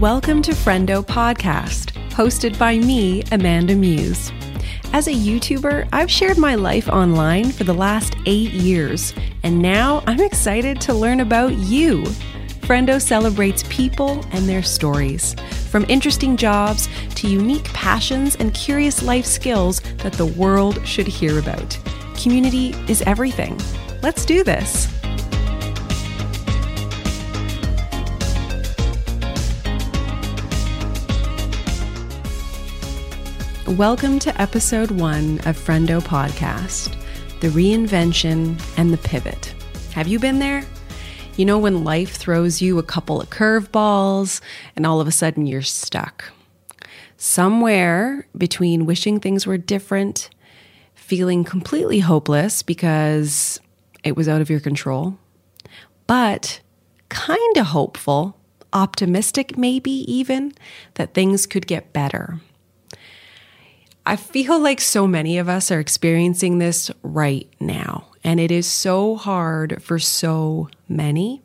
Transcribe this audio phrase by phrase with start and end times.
[0.00, 4.30] Welcome to Friendo Podcast, hosted by me, Amanda Muse.
[4.92, 10.04] As a YouTuber, I've shared my life online for the last eight years, and now
[10.06, 12.02] I'm excited to learn about you.
[12.60, 15.34] Friendo celebrates people and their stories,
[15.70, 21.38] from interesting jobs to unique passions and curious life skills that the world should hear
[21.38, 21.78] about.
[22.22, 23.58] Community is everything.
[24.02, 24.95] Let's do this.
[33.70, 36.94] Welcome to episode one of Friendo Podcast
[37.40, 39.56] The Reinvention and the Pivot.
[39.92, 40.64] Have you been there?
[41.36, 44.40] You know, when life throws you a couple of curveballs
[44.76, 46.32] and all of a sudden you're stuck.
[47.16, 50.30] Somewhere between wishing things were different,
[50.94, 53.58] feeling completely hopeless because
[54.04, 55.18] it was out of your control,
[56.06, 56.60] but
[57.08, 58.38] kind of hopeful,
[58.72, 60.52] optimistic maybe even,
[60.94, 62.40] that things could get better.
[64.08, 68.64] I feel like so many of us are experiencing this right now, and it is
[68.64, 71.42] so hard for so many.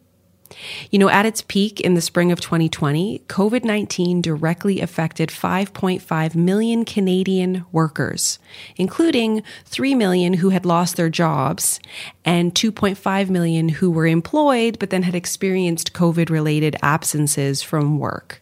[0.92, 6.36] You know, at its peak in the spring of 2020, COVID 19 directly affected 5.5
[6.36, 8.38] million Canadian workers,
[8.76, 11.80] including 3 million who had lost their jobs
[12.24, 18.40] and 2.5 million who were employed but then had experienced COVID related absences from work.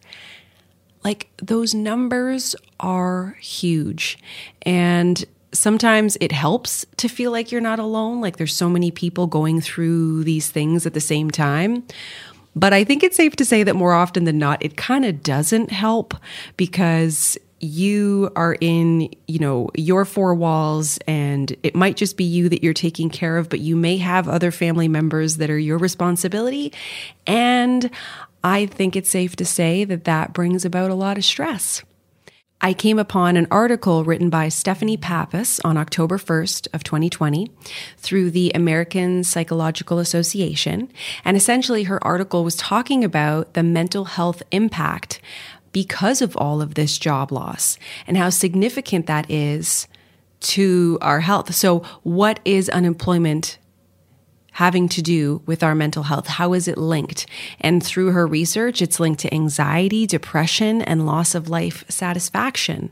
[1.03, 4.17] Like those numbers are huge.
[4.63, 8.21] And sometimes it helps to feel like you're not alone.
[8.21, 11.83] Like there's so many people going through these things at the same time.
[12.55, 15.23] But I think it's safe to say that more often than not, it kind of
[15.23, 16.13] doesn't help
[16.57, 22.49] because you are in, you know, your four walls and it might just be you
[22.49, 25.77] that you're taking care of, but you may have other family members that are your
[25.77, 26.73] responsibility.
[27.27, 27.89] And
[28.43, 31.83] I think it's safe to say that that brings about a lot of stress.
[32.61, 37.49] I came upon an article written by Stephanie Pappas on October 1st of 2020
[37.97, 40.91] through the American Psychological Association.
[41.23, 45.21] And essentially her article was talking about the mental health impact
[45.71, 49.87] because of all of this job loss and how significant that is
[50.41, 51.53] to our health.
[51.53, 53.57] So what is unemployment
[54.53, 56.27] having to do with our mental health?
[56.27, 57.25] How is it linked?
[57.59, 62.91] And through her research, it's linked to anxiety, depression, and loss of life satisfaction.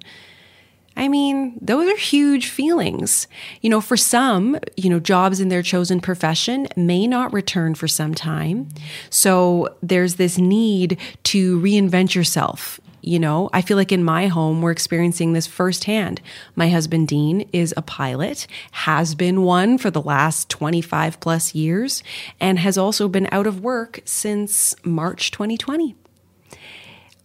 [0.97, 3.27] I mean, those are huge feelings.
[3.61, 7.87] You know, for some, you know, jobs in their chosen profession may not return for
[7.87, 8.69] some time.
[9.11, 14.61] So there's this need to reinvent yourself you know, I feel like in my home,
[14.61, 16.21] we're experiencing this firsthand.
[16.55, 22.03] My husband, Dean, is a pilot, has been one for the last 25 plus years,
[22.39, 25.95] and has also been out of work since March 2020.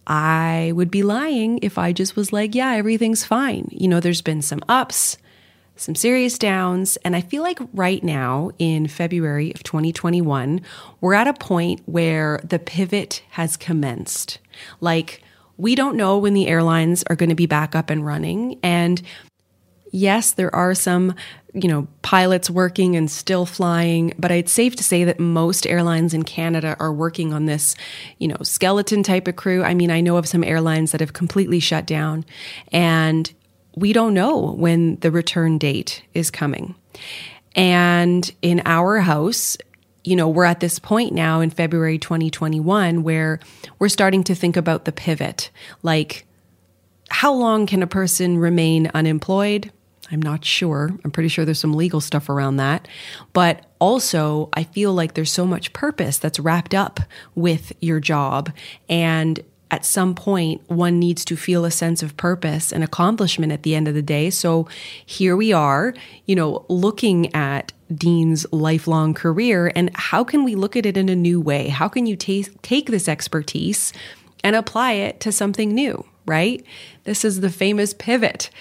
[0.07, 3.67] I would be lying if I just was like, yeah, everything's fine.
[3.71, 5.17] You know, there's been some ups,
[5.75, 6.97] some serious downs.
[7.05, 10.61] And I feel like right now in February of 2021,
[11.01, 14.39] we're at a point where the pivot has commenced.
[14.81, 15.23] Like,
[15.57, 18.59] we don't know when the airlines are going to be back up and running.
[18.63, 19.01] And
[19.91, 21.13] yes, there are some,
[21.53, 26.13] you know, pilots working and still flying, but it's safe to say that most airlines
[26.13, 27.75] in Canada are working on this,
[28.17, 29.63] you know, skeleton type of crew.
[29.63, 32.25] I mean, I know of some airlines that have completely shut down
[32.71, 33.31] and
[33.75, 36.75] we don't know when the return date is coming.
[37.55, 39.57] And in our house,
[40.03, 43.39] you know, we're at this point now in February 2021 where
[43.79, 45.49] we're starting to think about the pivot.
[45.81, 46.25] Like,
[47.09, 49.71] how long can a person remain unemployed?
[50.11, 50.91] I'm not sure.
[51.03, 52.87] I'm pretty sure there's some legal stuff around that.
[53.31, 56.99] But also, I feel like there's so much purpose that's wrapped up
[57.35, 58.51] with your job.
[58.89, 59.39] And
[59.73, 63.73] at some point, one needs to feel a sense of purpose and accomplishment at the
[63.73, 64.29] end of the day.
[64.29, 64.67] So
[65.03, 65.95] here we are,
[66.27, 71.09] you know, looking at Dean's lifelong career and how can we look at it in
[71.09, 71.69] a new way?
[71.69, 73.91] How can you take take this expertise
[74.43, 76.63] and apply it to something new, right?
[77.05, 78.51] This is the famous pivot.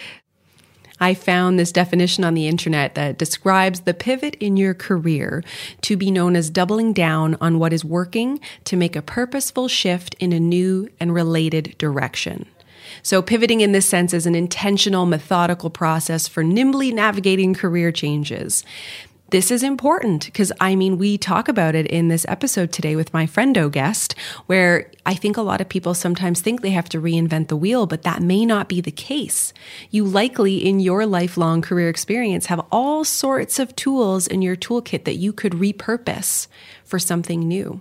[1.03, 5.43] I found this definition on the internet that describes the pivot in your career
[5.81, 10.15] to be known as doubling down on what is working to make a purposeful shift
[10.21, 12.47] in a new and related direction.
[13.03, 18.65] So, pivoting in this sense is an intentional, methodical process for nimbly navigating career changes.
[19.33, 23.15] This is important because I mean, we talk about it in this episode today with
[23.15, 24.15] my friendo guest,
[24.45, 27.87] where I think a lot of people sometimes think they have to reinvent the wheel,
[27.87, 29.55] but that may not be the case.
[29.91, 35.05] You likely, in your lifelong career experience, have all sorts of tools in your toolkit
[35.05, 36.47] that you could repurpose
[36.85, 37.81] for something new.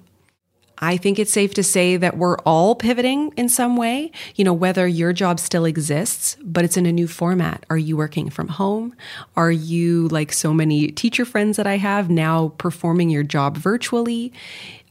[0.81, 4.11] I think it's safe to say that we're all pivoting in some way.
[4.35, 7.65] You know, whether your job still exists, but it's in a new format.
[7.69, 8.95] Are you working from home?
[9.35, 14.33] Are you, like so many teacher friends that I have, now performing your job virtually?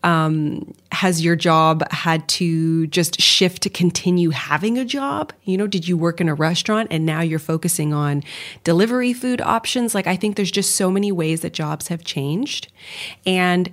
[0.03, 5.33] Um, has your job had to just shift to continue having a job?
[5.45, 8.23] You know, did you work in a restaurant and now you're focusing on
[8.65, 9.95] delivery food options?
[9.95, 12.69] Like, I think there's just so many ways that jobs have changed.
[13.27, 13.71] And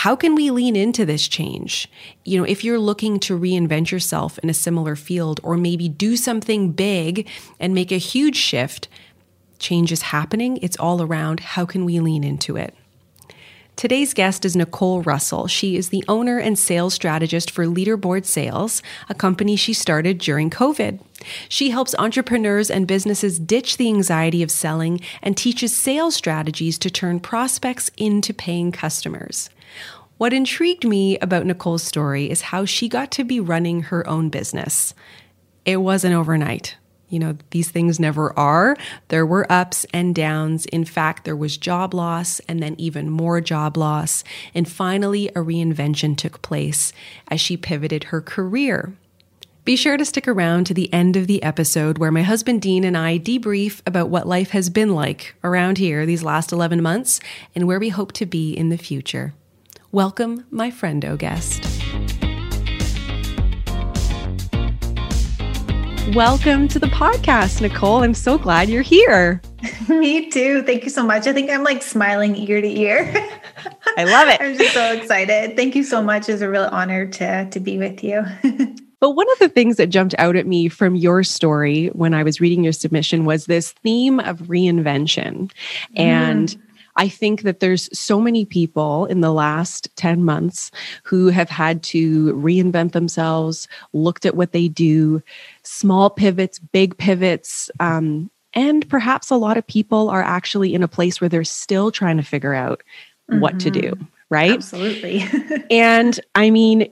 [0.00, 1.86] how can we lean into this change?
[2.24, 6.16] You know, if you're looking to reinvent yourself in a similar field or maybe do
[6.16, 8.88] something big and make a huge shift,
[9.58, 10.56] change is happening.
[10.62, 12.74] It's all around how can we lean into it?
[13.76, 15.48] Today's guest is Nicole Russell.
[15.48, 20.48] She is the owner and sales strategist for Leaderboard Sales, a company she started during
[20.48, 20.98] COVID.
[21.50, 26.88] She helps entrepreneurs and businesses ditch the anxiety of selling and teaches sales strategies to
[26.88, 29.50] turn prospects into paying customers.
[30.20, 34.28] What intrigued me about Nicole's story is how she got to be running her own
[34.28, 34.92] business.
[35.64, 36.76] It wasn't overnight.
[37.08, 38.76] You know, these things never are.
[39.08, 40.66] There were ups and downs.
[40.66, 44.22] In fact, there was job loss and then even more job loss.
[44.54, 46.92] And finally, a reinvention took place
[47.28, 48.92] as she pivoted her career.
[49.64, 52.84] Be sure to stick around to the end of the episode where my husband Dean
[52.84, 57.20] and I debrief about what life has been like around here these last 11 months
[57.54, 59.32] and where we hope to be in the future.
[59.92, 61.64] Welcome, my friendo guest.
[66.14, 68.04] Welcome to the podcast, Nicole.
[68.04, 69.42] I'm so glad you're here.
[69.88, 70.62] Me too.
[70.62, 71.26] Thank you so much.
[71.26, 73.12] I think I'm like smiling ear to ear.
[73.96, 74.40] I love it.
[74.40, 75.56] I'm just so excited.
[75.56, 76.28] Thank you so much.
[76.28, 78.24] It's a real honor to to be with you.
[79.00, 82.22] But one of the things that jumped out at me from your story when I
[82.22, 85.50] was reading your submission was this theme of reinvention.
[85.96, 86.60] And mm.
[87.00, 90.70] I think that there's so many people in the last 10 months
[91.02, 95.22] who have had to reinvent themselves, looked at what they do,
[95.62, 97.70] small pivots, big pivots.
[97.80, 101.90] Um, and perhaps a lot of people are actually in a place where they're still
[101.90, 102.82] trying to figure out
[103.30, 103.40] mm-hmm.
[103.40, 104.04] what to do, mm-hmm.
[104.28, 104.52] right?
[104.52, 105.24] Absolutely.
[105.70, 106.90] and I mean,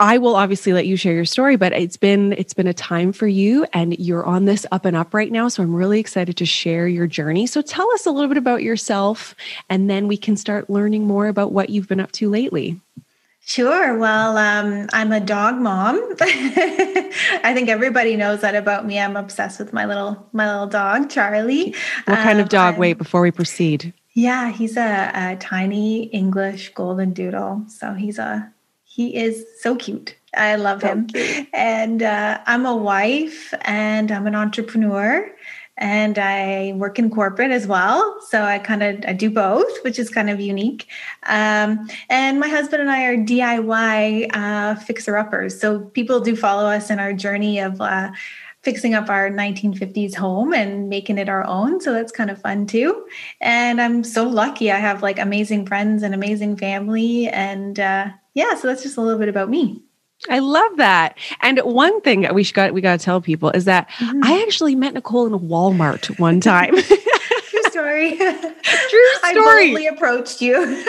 [0.00, 3.12] I will obviously let you share your story, but it's been it's been a time
[3.12, 6.36] for you and you're on this up and up right now, so I'm really excited
[6.36, 7.48] to share your journey.
[7.48, 9.34] So tell us a little bit about yourself
[9.68, 12.80] and then we can start learning more about what you've been up to lately.
[13.40, 13.96] Sure.
[13.98, 15.96] Well, um, I'm a dog mom.
[16.20, 19.00] I think everybody knows that about me.
[19.00, 21.74] I'm obsessed with my little my little dog, Charlie.
[22.04, 22.74] What kind um, of dog?
[22.74, 23.92] I'm, Wait, before we proceed.
[24.12, 27.64] Yeah, he's a, a tiny English golden doodle.
[27.68, 28.52] So he's a
[28.98, 30.16] he is so cute.
[30.36, 31.06] I love so him.
[31.06, 31.46] Cute.
[31.54, 35.30] And uh, I'm a wife and I'm an entrepreneur
[35.76, 38.18] and I work in corporate as well.
[38.26, 40.88] So I kind of I do both, which is kind of unique.
[41.28, 45.60] Um, and my husband and I are DIY uh, fixer uppers.
[45.60, 48.10] So people do follow us in our journey of uh,
[48.62, 51.80] fixing up our 1950s home and making it our own.
[51.80, 53.06] So that's kind of fun too.
[53.40, 54.70] And I'm so lucky.
[54.70, 59.00] I have like amazing friends and amazing family and uh, yeah, so that's just a
[59.00, 59.82] little bit about me.
[60.28, 61.16] I love that.
[61.42, 64.20] And one thing we got we got to tell people is that mm-hmm.
[64.24, 66.74] I actually met Nicole in a Walmart one time.
[66.82, 68.16] True story.
[68.16, 68.54] True story.
[69.24, 70.84] I boldly approached you.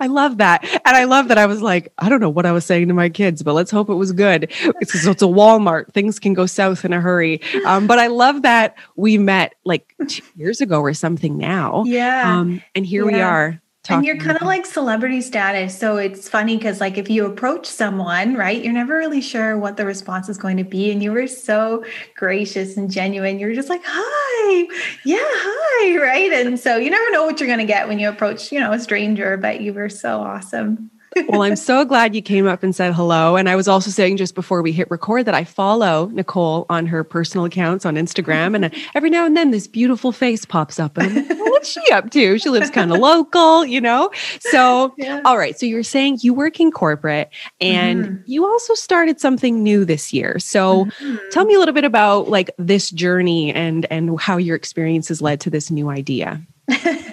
[0.00, 0.64] I love that.
[0.64, 2.94] And I love that I was like, I don't know what I was saying to
[2.94, 4.50] my kids, but let's hope it was good.
[4.80, 5.92] It's, it's a Walmart.
[5.92, 7.40] Things can go south in a hurry.
[7.64, 11.84] Um, but I love that we met like two years ago or something now.
[11.86, 12.38] Yeah.
[12.38, 13.16] Um, and here yeah.
[13.16, 15.78] we are and you're kind of like celebrity status.
[15.78, 19.76] So it's funny because, like, if you approach someone, right, you're never really sure what
[19.76, 20.90] the response is going to be.
[20.90, 23.38] And you were so gracious and genuine.
[23.38, 24.66] You're just like, hi,
[25.04, 26.32] yeah, hi, right.
[26.32, 28.72] And so you never know what you're going to get when you approach, you know,
[28.72, 30.90] a stranger, but you were so awesome
[31.28, 33.36] well, I'm so glad you came up and said hello.
[33.36, 36.86] And I was also saying just before we hit record that I follow Nicole on
[36.86, 38.54] her personal accounts on Instagram.
[38.54, 40.96] And every now and then this beautiful face pops up.
[40.96, 42.38] And I'm like, what's she up to?
[42.38, 44.10] She lives kind of local, you know?
[44.40, 45.22] So, yeah.
[45.24, 45.58] all right.
[45.58, 47.30] So you're saying you work in corporate
[47.60, 48.22] and mm-hmm.
[48.26, 50.38] you also started something new this year.
[50.38, 51.16] So mm-hmm.
[51.30, 55.22] tell me a little bit about like this journey and and how your experience has
[55.22, 56.40] led to this new idea.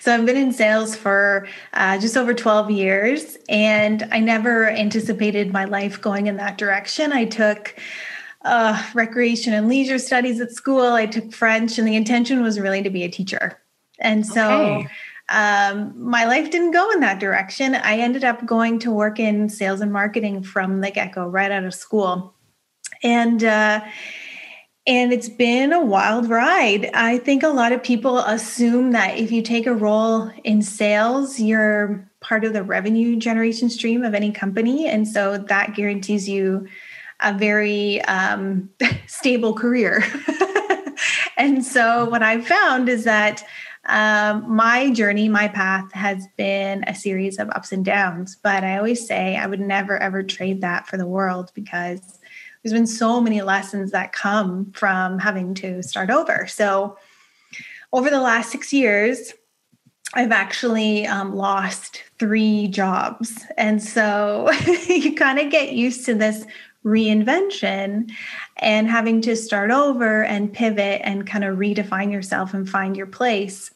[0.00, 5.52] so I've been in sales for uh, just over 12 years, and I never anticipated
[5.52, 7.12] my life going in that direction.
[7.12, 7.76] I took
[8.44, 12.82] uh, recreation and leisure studies at school, I took French, and the intention was really
[12.82, 13.60] to be a teacher.
[13.98, 14.88] And so okay.
[15.28, 17.74] um, my life didn't go in that direction.
[17.74, 21.50] I ended up going to work in sales and marketing from the get go, right
[21.50, 22.34] out of school.
[23.02, 23.82] And uh,
[24.90, 26.90] and it's been a wild ride.
[26.94, 31.38] I think a lot of people assume that if you take a role in sales,
[31.38, 34.88] you're part of the revenue generation stream of any company.
[34.88, 36.66] And so that guarantees you
[37.20, 38.68] a very um,
[39.06, 40.02] stable career.
[41.36, 43.44] and so what I've found is that
[43.86, 48.36] um, my journey, my path has been a series of ups and downs.
[48.42, 52.18] But I always say I would never ever trade that for the world because
[52.62, 56.46] there's been so many lessons that come from having to start over.
[56.46, 56.96] So
[57.92, 59.32] over the last six years,
[60.14, 63.44] I've actually um, lost three jobs.
[63.56, 64.50] And so
[64.88, 66.44] you kind of get used to this
[66.84, 68.10] reinvention
[68.56, 73.06] and having to start over and pivot and kind of redefine yourself and find your
[73.06, 73.70] place.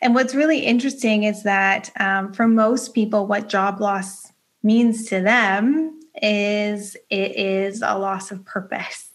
[0.00, 5.20] And what's really interesting is that um, for most people, what job loss means to
[5.20, 9.10] them is it is a loss of purpose.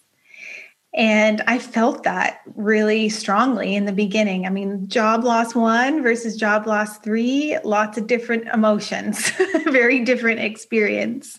[0.96, 4.46] And I felt that really strongly in the beginning.
[4.46, 9.30] I mean, job loss one versus job loss three, lots of different emotions,
[9.66, 11.38] very different experience.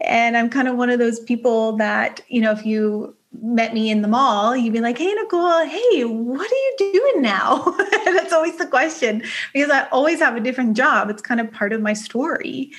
[0.00, 3.90] And I'm kind of one of those people that, you know, if you met me
[3.90, 7.64] in the mall, you'd be like, Hey, Nicole, hey, what are you doing now?
[8.06, 9.22] That's always the question
[9.52, 11.10] because I always have a different job.
[11.10, 12.72] It's kind of part of my story.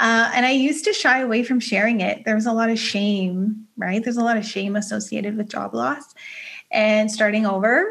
[0.00, 2.24] Uh, and I used to shy away from sharing it.
[2.24, 4.02] There was a lot of shame, right?
[4.02, 6.14] There's a lot of shame associated with job loss
[6.70, 7.86] and starting over.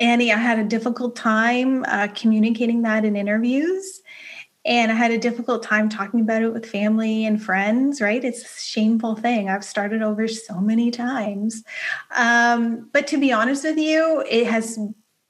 [0.00, 4.00] Annie, I had a difficult time uh, communicating that in interviews.
[4.64, 8.24] And I had a difficult time talking about it with family and friends, right?
[8.24, 9.50] It's a shameful thing.
[9.50, 11.64] I've started over so many times.
[12.16, 14.78] Um, but to be honest with you, it has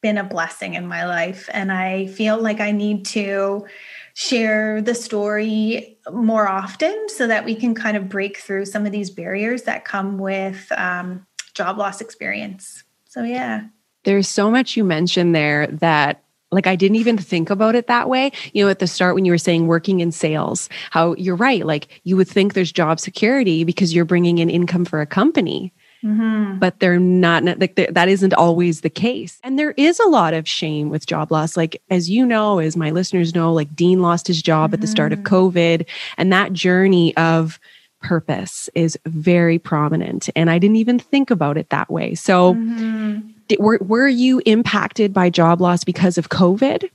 [0.03, 1.49] been a blessing in my life.
[1.53, 3.67] And I feel like I need to
[4.15, 8.93] share the story more often so that we can kind of break through some of
[8.93, 12.85] these barriers that come with um, job loss experience.
[13.07, 13.65] So, yeah.
[14.05, 18.09] There's so much you mentioned there that like I didn't even think about it that
[18.09, 18.33] way.
[18.53, 21.65] You know, at the start when you were saying working in sales, how you're right.
[21.65, 25.73] Like you would think there's job security because you're bringing in income for a company.
[26.05, 26.59] Mm-hmm.
[26.59, 29.39] But they're not like that isn't always the case.
[29.45, 31.57] And there is a lot of shame with job loss.
[31.57, 34.75] Like, as you know, as my listeners know, like Dean lost his job mm-hmm.
[34.75, 35.35] at the start of mm-hmm.
[35.35, 37.61] COVID, and that journey of
[38.01, 40.31] purpose is very prominent.
[40.35, 42.15] And I didn't even think about it that way.
[42.15, 43.29] So, mm-hmm.
[43.49, 46.89] did, were, were you impacted by job loss because of COVID?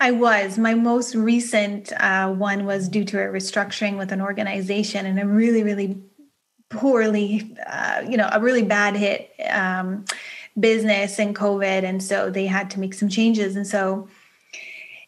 [0.00, 0.58] I was.
[0.58, 5.26] My most recent uh, one was due to a restructuring with an organization and a
[5.26, 6.00] really, really
[6.70, 10.04] poorly, uh, you know, a really bad hit um,
[10.58, 11.84] business and COVID.
[11.84, 13.56] And so they had to make some changes.
[13.56, 14.08] And so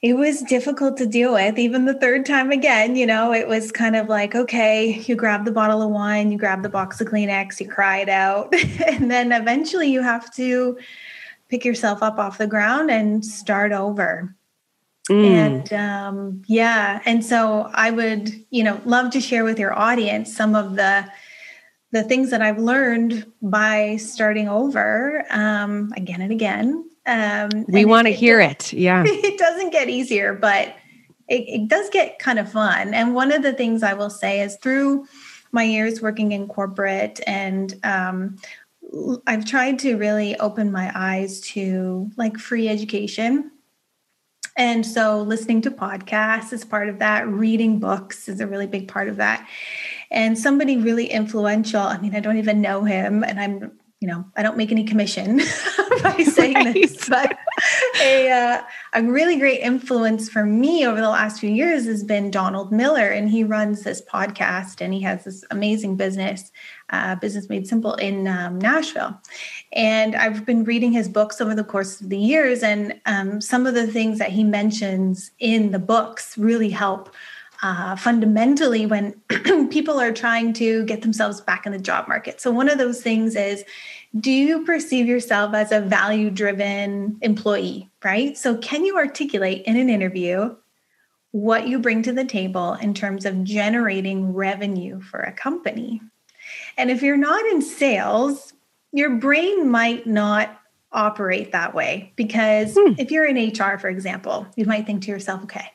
[0.03, 1.59] it was difficult to deal with.
[1.59, 5.45] Even the third time again, you know, it was kind of like, okay, you grab
[5.45, 8.55] the bottle of wine, you grab the box of Kleenex, you cry it out.
[8.87, 10.79] and then eventually you have to
[11.49, 14.35] pick yourself up off the ground and start over.
[15.11, 15.25] Mm.
[15.25, 20.35] And um, yeah, and so I would, you know, love to share with your audience
[20.35, 21.11] some of the
[21.93, 26.89] the things that I've learned by starting over um, again and again.
[27.07, 28.73] Um, we want to hear it.
[28.73, 29.05] Yeah.
[29.07, 30.75] It doesn't get easier, but
[31.29, 32.95] it, it does get kind of fun.
[32.95, 35.07] And one of the things I will say is through
[35.53, 38.39] my years working in corporate and um,
[39.27, 43.51] I've tried to really open my eyes to like free education.
[44.57, 48.89] And so listening to podcasts is part of that, reading books is a really big
[48.89, 49.49] part of that
[50.11, 51.81] and somebody really influential.
[51.81, 54.85] I mean, I don't even know him, and I'm, you know, I don't make any
[54.85, 55.37] commission
[56.03, 56.75] by saying right.
[56.75, 57.39] this, but
[58.01, 58.63] a, uh,
[58.95, 63.09] a really great influence for me over the last few years has been Donald Miller,
[63.09, 66.51] and he runs this podcast and he has this amazing business,
[66.91, 69.21] uh, Business Made Simple in um, Nashville.
[69.73, 73.67] And I've been reading his books over the course of the years, and um, some
[73.67, 77.15] of the things that he mentions in the books really help
[77.63, 79.21] uh, fundamentally when
[79.71, 82.41] people are trying to get themselves back in the job market.
[82.41, 83.65] So, one of those things is
[84.19, 88.37] do you perceive yourself as a value driven employee, right?
[88.37, 90.57] So, can you articulate in an interview
[91.33, 96.01] what you bring to the table in terms of generating revenue for a company?
[96.77, 98.55] And if you're not in sales,
[98.93, 100.57] your brain might not
[100.93, 102.95] operate that way because hmm.
[102.99, 105.71] if you're in HR, for example, you might think to yourself, okay,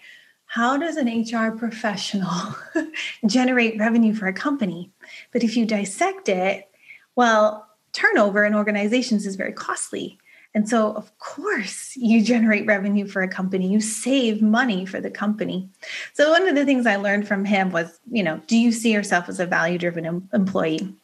[0.55, 2.31] how does an HR professional
[3.25, 4.89] generate revenue for a company?
[5.33, 6.69] But if you dissect it,
[7.17, 10.17] well, turnover in organizations is very costly.
[10.53, 15.12] And so, of course, you generate revenue for a company, you save money for the
[15.12, 15.69] company.
[16.13, 18.93] So, one of the things I learned from him was, you know, do you see
[18.93, 20.95] yourself as a value driven em- employee?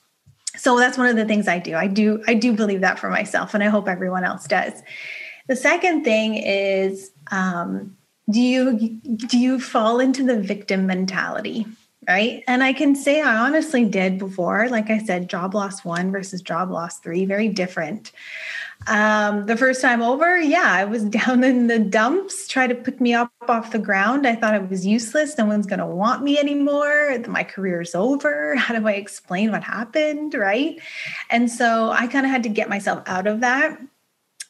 [0.55, 1.75] So that's one of the things I do.
[1.75, 4.81] I do I do believe that for myself, and I hope everyone else does.
[5.49, 7.97] The second thing is um,
[8.31, 11.65] do you do you fall into the victim mentality?
[12.07, 12.43] Right.
[12.47, 14.67] And I can say I honestly did before.
[14.69, 18.11] Like I said, job loss one versus job loss three, very different.
[18.87, 22.99] Um, the first time over, yeah, I was down in the dumps, try to pick
[22.99, 24.25] me up off the ground.
[24.25, 25.37] I thought I was useless.
[25.37, 27.19] No one's going to want me anymore.
[27.27, 28.55] My career's over.
[28.55, 30.33] How do I explain what happened?
[30.33, 30.79] Right.
[31.29, 33.79] And so I kind of had to get myself out of that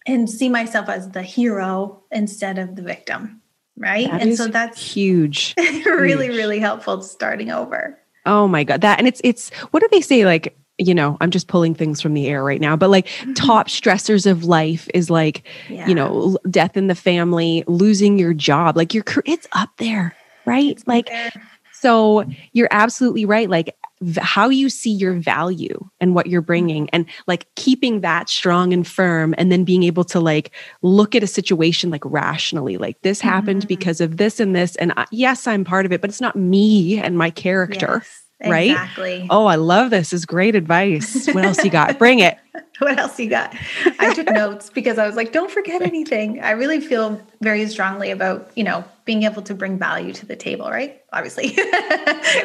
[0.07, 3.41] and see myself as the hero instead of the victim.
[3.77, 4.09] Right.
[4.09, 5.53] That and so that's huge.
[5.57, 6.37] really, huge.
[6.37, 7.97] really helpful starting over.
[8.25, 8.81] Oh my God.
[8.81, 10.25] That and it's it's what do they say?
[10.25, 13.33] Like you know, I'm just pulling things from the air right now, but like mm-hmm.
[13.33, 15.87] top stressors of life is like, yeah.
[15.87, 20.71] you know, death in the family, losing your job, like your it's up there, right?
[20.71, 21.31] It's like there.
[21.73, 23.49] so you're absolutely right.
[23.49, 23.75] Like
[24.19, 28.87] how you see your value and what you're bringing and like keeping that strong and
[28.87, 33.21] firm and then being able to like look at a situation like rationally like this
[33.21, 33.67] happened mm-hmm.
[33.67, 36.35] because of this and this and I, yes I'm part of it but it's not
[36.35, 38.71] me and my character yes right?
[38.71, 39.27] Exactly.
[39.29, 40.13] Oh, I love this.
[40.13, 41.27] Is great advice.
[41.27, 41.97] What else you got?
[41.97, 42.37] Bring it.
[42.79, 43.55] what else you got?
[43.99, 46.41] I took notes because I was like, don't forget anything.
[46.41, 50.37] I really feel very strongly about, you know, being able to bring value to the
[50.37, 51.01] table, right?
[51.11, 51.47] Obviously.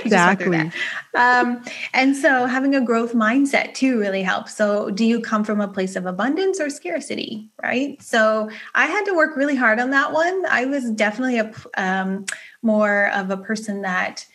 [0.04, 0.72] exactly.
[1.14, 1.62] Um,
[1.94, 4.56] and so having a growth mindset too really helps.
[4.56, 8.02] So do you come from a place of abundance or scarcity, right?
[8.02, 10.44] So I had to work really hard on that one.
[10.46, 12.26] I was definitely a um,
[12.62, 14.26] more of a person that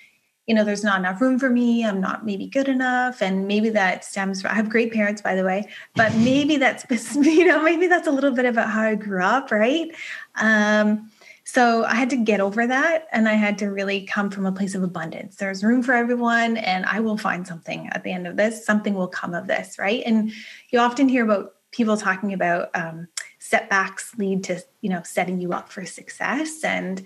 [0.47, 1.85] you know, there's not enough room for me.
[1.85, 3.21] I'm not maybe good enough.
[3.21, 6.85] And maybe that stems from, I have great parents, by the way, but maybe that's,
[7.15, 9.91] you know, maybe that's a little bit about how I grew up, right?
[10.35, 11.10] Um,
[11.43, 14.51] so I had to get over that and I had to really come from a
[14.51, 15.37] place of abundance.
[15.37, 18.65] There's room for everyone and I will find something at the end of this.
[18.65, 20.03] Something will come of this, right?
[20.05, 20.31] And
[20.69, 23.07] you often hear about people talking about um,
[23.39, 26.63] setbacks lead to, you know, setting you up for success.
[26.63, 27.05] And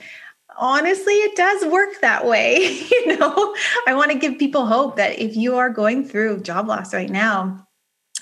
[0.57, 2.57] honestly it does work that way
[2.91, 3.55] you know
[3.87, 7.09] i want to give people hope that if you are going through job loss right
[7.09, 7.67] now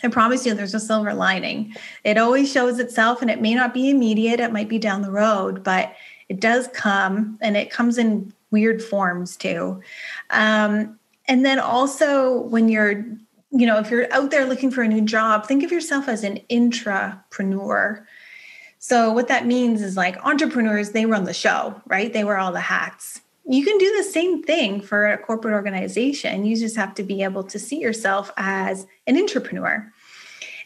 [0.04, 3.72] i promise you there's a silver lining it always shows itself and it may not
[3.74, 5.94] be immediate it might be down the road but
[6.30, 9.82] it does come and it comes in weird forms too
[10.30, 13.06] um, and then also when you're
[13.52, 16.24] you know if you're out there looking for a new job think of yourself as
[16.24, 18.06] an intrapreneur
[18.84, 22.12] so what that means is like entrepreneurs, they run the show, right?
[22.12, 23.22] They wear all the hats.
[23.48, 26.44] You can do the same thing for a corporate organization.
[26.44, 29.90] You just have to be able to see yourself as an entrepreneur.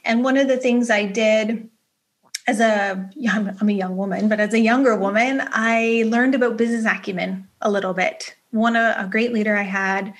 [0.03, 1.69] And one of the things I did
[2.47, 6.85] as a I'm a young woman, but as a younger woman, I learned about business
[6.85, 8.35] acumen a little bit.
[8.51, 10.13] One a, a great leader I had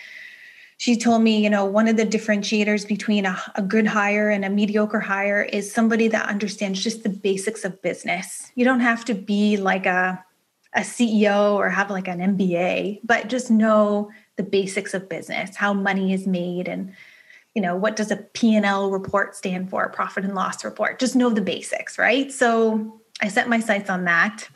[0.79, 4.45] she told me, you know, one of the differentiators between a, a, good hire and
[4.45, 8.51] a mediocre hire is somebody that understands just the basics of business.
[8.53, 10.23] You don't have to be like a
[10.73, 15.73] a CEO or have like an MBA, but just know the basics of business, how
[15.73, 16.93] money is made and
[17.57, 20.99] you know, what does a P&L report stand for, profit and loss report?
[20.99, 22.31] Just know the basics, right?
[22.31, 24.47] So I set my sights on that.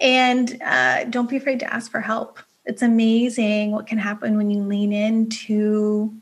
[0.00, 4.50] And uh, don't be afraid to ask for help it's amazing what can happen when
[4.50, 6.12] you lean into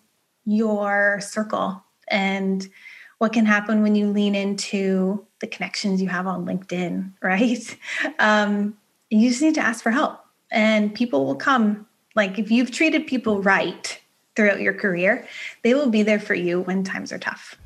[0.44, 2.68] your circle and
[3.16, 7.76] what can happen when you lean into the connections you have on LinkedIn, right?
[8.18, 8.76] Um,
[9.08, 10.20] you just need to ask for help,
[10.50, 11.86] and people will come.
[12.14, 13.98] Like if you've treated people right
[14.38, 15.26] throughout your career,
[15.64, 17.58] they will be there for you when times are tough.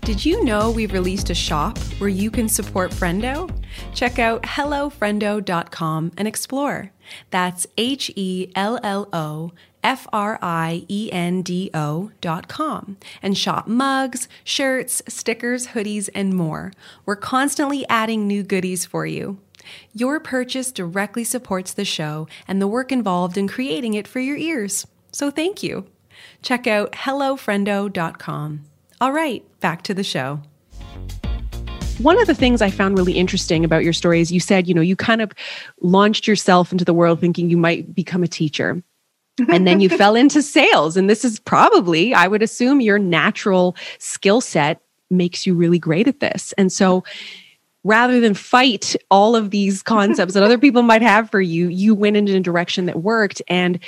[0.00, 3.54] Did you know we've released a shop where you can support Friendo?
[3.92, 6.90] Check out hellofriendo.com and explore.
[7.28, 9.52] That's H E L L O
[9.84, 16.08] F R I E N D O dot com and shop mugs, shirts, stickers, hoodies,
[16.14, 16.72] and more.
[17.04, 19.36] We're constantly adding new goodies for you.
[19.92, 24.38] Your purchase directly supports the show and the work involved in creating it for your
[24.38, 24.86] ears.
[25.12, 25.86] So thank you.
[26.42, 28.64] Check out hellofriendo.com.
[29.00, 30.40] All right, back to the show.
[31.98, 34.74] One of the things I found really interesting about your story is you said, you
[34.74, 35.32] know, you kind of
[35.80, 38.82] launched yourself into the world thinking you might become a teacher.
[39.48, 40.96] and then you fell into sales.
[40.96, 46.06] And this is probably, I would assume, your natural skill set makes you really great
[46.06, 46.52] at this.
[46.56, 47.02] And so,
[47.84, 51.94] rather than fight all of these concepts that other people might have for you, you
[51.94, 53.42] went in a direction that worked.
[53.48, 53.78] And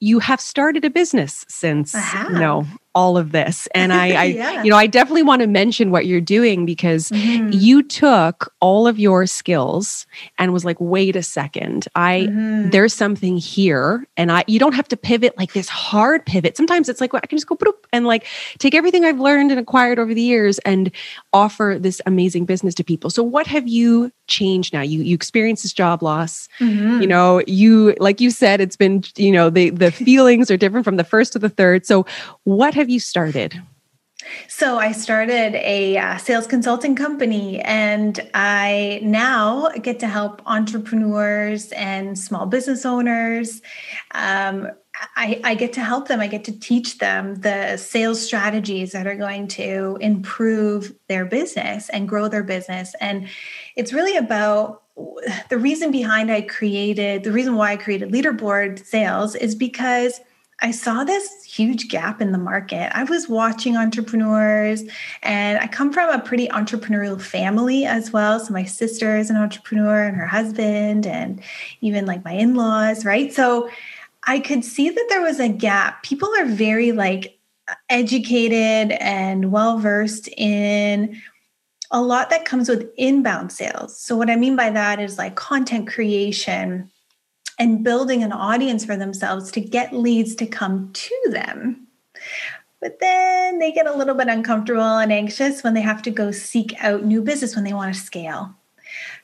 [0.00, 1.94] you have started a business since,
[2.28, 3.68] you know, all of this.
[3.74, 4.62] And I, I yeah.
[4.64, 7.50] you know, I definitely want to mention what you're doing because mm-hmm.
[7.52, 10.06] you took all of your skills
[10.38, 12.70] and was like, wait a second, I mm-hmm.
[12.70, 14.08] there's something here.
[14.16, 16.56] And I you don't have to pivot like this hard pivot.
[16.56, 18.26] Sometimes it's like well, I can just go boop and like
[18.58, 20.90] take everything I've learned and acquired over the years and
[21.32, 23.10] offer this amazing business to people.
[23.10, 24.80] So what have you changed now?
[24.80, 26.48] You you experienced this job loss.
[26.60, 27.02] Mm-hmm.
[27.02, 30.84] You know, you like you said, it's been, you know, the the feelings are different
[30.84, 31.84] from the first to the third.
[31.84, 32.06] So
[32.44, 33.60] what have you started?
[34.48, 41.72] So I started a uh, sales consulting company, and I now get to help entrepreneurs
[41.72, 43.62] and small business owners.
[44.14, 44.70] Um,
[45.14, 46.20] I, I, get to help them.
[46.20, 51.90] I get to teach them the sales strategies that are going to improve their business
[51.90, 52.94] and grow their business.
[53.00, 53.28] And
[53.76, 54.82] it's really about
[55.50, 60.20] the reason behind I created the reason why I created leaderboard sales is because
[60.60, 62.90] I saw this huge gap in the market.
[62.96, 64.84] I was watching entrepreneurs,
[65.22, 68.40] and I come from a pretty entrepreneurial family as well.
[68.40, 71.42] So, my sister is an entrepreneur, and her husband, and
[71.82, 73.32] even like my in laws, right?
[73.32, 73.68] So,
[74.24, 76.02] I could see that there was a gap.
[76.02, 77.38] People are very like
[77.88, 81.20] educated and well versed in
[81.90, 83.98] a lot that comes with inbound sales.
[84.00, 86.90] So, what I mean by that is like content creation
[87.58, 91.86] and building an audience for themselves to get leads to come to them.
[92.80, 96.30] But then they get a little bit uncomfortable and anxious when they have to go
[96.30, 98.54] seek out new business when they want to scale.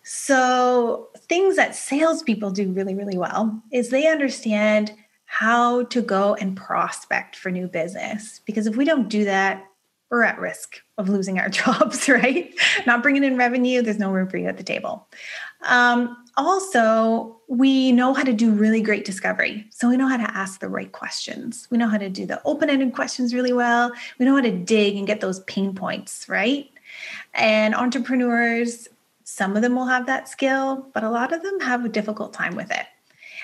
[0.02, 4.92] So, things that salespeople do really, really well is they understand
[5.26, 8.40] how to go and prospect for new business.
[8.44, 9.64] Because if we don't do that,
[10.10, 12.52] we're at risk of losing our jobs, right?
[12.86, 15.08] Not bringing in revenue, there's no room for you at the table.
[15.62, 19.66] Um, also, we know how to do really great discovery.
[19.68, 21.68] So we know how to ask the right questions.
[21.70, 23.92] We know how to do the open ended questions really well.
[24.18, 26.70] We know how to dig and get those pain points, right?
[27.34, 28.88] And entrepreneurs,
[29.24, 32.32] some of them will have that skill, but a lot of them have a difficult
[32.32, 32.86] time with it.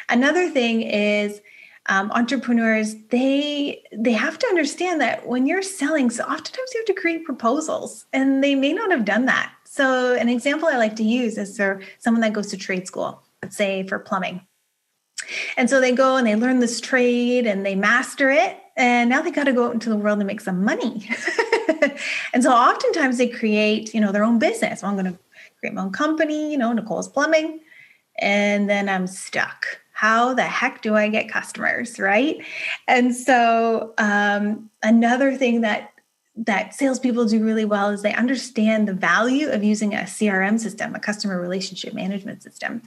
[0.09, 1.43] Another thing is,
[1.91, 6.95] um, entrepreneurs they they have to understand that when you're selling so oftentimes you have
[6.95, 10.97] to create proposals and they may not have done that so, an example I like
[10.97, 14.43] to use is for someone that goes to trade school, let's say for plumbing.
[15.57, 18.59] And so they go and they learn this trade and they master it.
[18.77, 21.09] And now they got to go out into the world and make some money.
[22.35, 24.83] and so oftentimes they create, you know, their own business.
[24.83, 25.19] Well, I'm going to
[25.61, 27.61] create my own company, you know, Nicole's Plumbing.
[28.19, 29.65] And then I'm stuck.
[29.93, 31.99] How the heck do I get customers?
[31.99, 32.45] Right.
[32.87, 35.93] And so um, another thing that
[36.47, 40.95] that salespeople do really well is they understand the value of using a CRM system,
[40.95, 42.83] a customer relationship management system.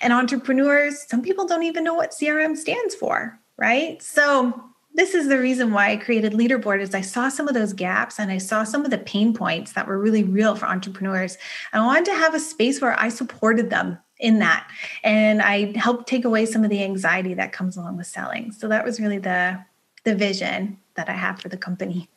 [0.00, 4.02] And entrepreneurs, some people don't even know what CRM stands for, right?
[4.02, 4.60] So
[4.94, 8.18] this is the reason why I created Leaderboard is I saw some of those gaps
[8.18, 11.38] and I saw some of the pain points that were really real for entrepreneurs.
[11.72, 14.66] I wanted to have a space where I supported them in that
[15.04, 18.52] and I helped take away some of the anxiety that comes along with selling.
[18.52, 19.62] So that was really the
[20.04, 22.08] the vision that I have for the company.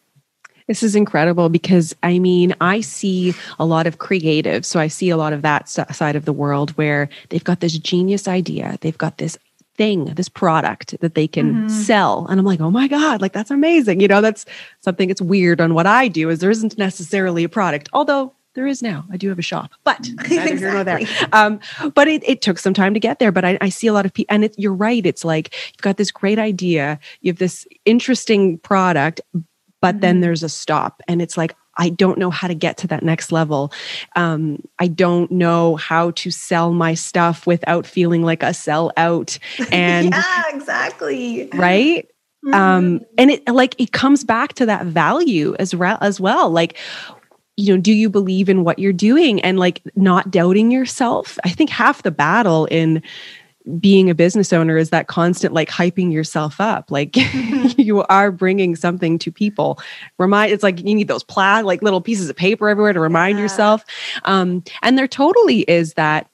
[0.69, 4.65] This is incredible because I mean, I see a lot of creatives.
[4.65, 7.75] So I see a lot of that side of the world where they've got this
[7.79, 9.35] genius idea, they've got this
[9.79, 11.69] thing, this product that they can mm-hmm.
[11.69, 12.27] sell.
[12.29, 13.99] And I'm like, oh my God, like that's amazing.
[13.99, 14.45] You know, that's
[14.81, 18.67] something that's weird on what I do is there isn't necessarily a product, although there
[18.67, 19.05] is now.
[19.11, 20.57] I do have a shop, but exactly.
[20.57, 20.99] here there.
[21.31, 21.59] Um,
[21.95, 23.31] but it, it, took some time to get there.
[23.31, 25.05] But I, I see a lot of people, and it, you're right.
[25.05, 29.21] It's like you've got this great idea, you have this interesting product,
[29.81, 30.01] but mm-hmm.
[30.01, 33.03] then there's a stop and it's like i don't know how to get to that
[33.03, 33.71] next level.
[34.15, 39.37] Um, i don't know how to sell my stuff without feeling like a sell out
[39.71, 41.49] and yeah exactly.
[41.53, 42.07] Right?
[42.45, 42.53] Um, mm-hmm.
[42.53, 46.77] um and it like it comes back to that value as well as well like
[47.59, 49.41] you know do you believe in what you're doing?
[49.41, 51.37] And like not doubting yourself?
[51.43, 53.03] I think half the battle in
[53.79, 57.69] being a business owner is that constant like hyping yourself up like mm-hmm.
[57.79, 59.79] you are bringing something to people
[60.17, 63.37] remind it's like you need those plaid like little pieces of paper everywhere to remind
[63.37, 63.43] yeah.
[63.43, 63.83] yourself
[64.23, 66.29] um and there totally is that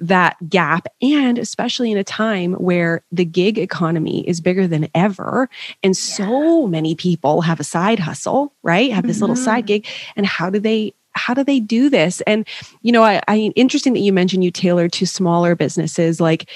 [0.00, 5.48] that gap and especially in a time where the gig economy is bigger than ever
[5.82, 6.00] and yeah.
[6.00, 9.24] so many people have a side hustle right have this mm-hmm.
[9.24, 9.84] little side mm-hmm.
[9.84, 12.20] gig and how do they how do they do this?
[12.22, 12.46] And
[12.82, 16.48] you know I, I interesting that you mentioned you tailor to smaller businesses like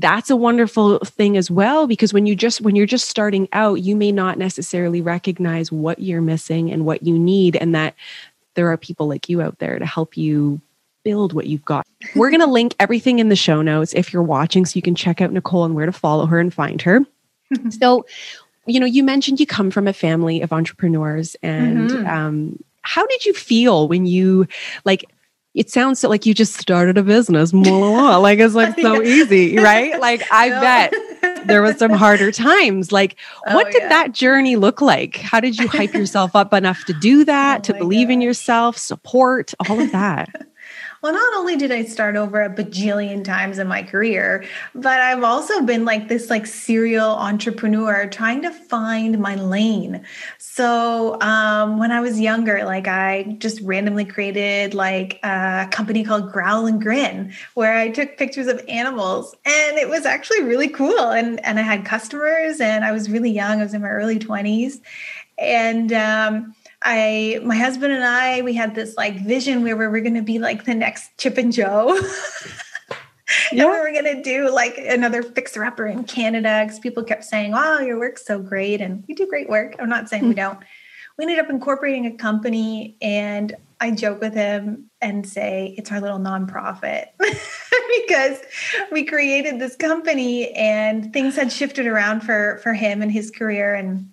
[0.00, 3.82] that's a wonderful thing as well because when you just when you're just starting out
[3.82, 7.94] you may not necessarily recognize what you're missing and what you need and that
[8.54, 10.60] there are people like you out there to help you
[11.04, 11.86] build what you've got.
[12.16, 14.94] We're going to link everything in the show notes if you're watching so you can
[14.94, 17.00] check out nicole and where to follow her and find her.
[17.70, 18.04] So
[18.68, 22.06] you know, you mentioned you come from a family of entrepreneurs, and mm-hmm.
[22.06, 22.58] um,
[22.88, 24.46] how did you feel when you
[24.84, 25.04] like?
[25.54, 29.98] It sounds like you just started a business, like it's like so easy, right?
[30.00, 30.94] Like I bet
[31.46, 32.92] there was some harder times.
[32.92, 33.88] Like, oh, what did yeah.
[33.88, 35.16] that journey look like?
[35.16, 38.14] How did you hype yourself up enough to do that, oh, to believe gosh.
[38.14, 40.28] in yourself, support, all of that?
[41.00, 45.22] Well, not only did I start over a bajillion times in my career, but I've
[45.22, 50.04] also been like this like serial entrepreneur trying to find my lane.
[50.58, 56.32] So um, when I was younger, like I just randomly created like a company called
[56.32, 60.98] Growl and Grin, where I took pictures of animals, and it was actually really cool.
[60.98, 63.60] And and I had customers, and I was really young.
[63.60, 64.80] I was in my early twenties,
[65.38, 70.00] and um, I, my husband and I, we had this like vision where we were
[70.00, 71.96] going to be like the next Chip and Jo.
[73.52, 73.64] yeah.
[73.64, 77.24] and we were going to do like another fixer upper in Canada because people kept
[77.24, 79.76] saying, "Oh, your work's so great," and we do great work.
[79.78, 80.28] I'm not saying mm-hmm.
[80.30, 80.40] we hmm.
[80.40, 80.58] don't.
[81.18, 86.00] We ended up incorporating a company, and I joke with him and say it's our
[86.00, 87.06] little nonprofit
[88.06, 88.38] because
[88.92, 93.74] we created this company, and things had shifted around for for him and his career,
[93.74, 94.10] and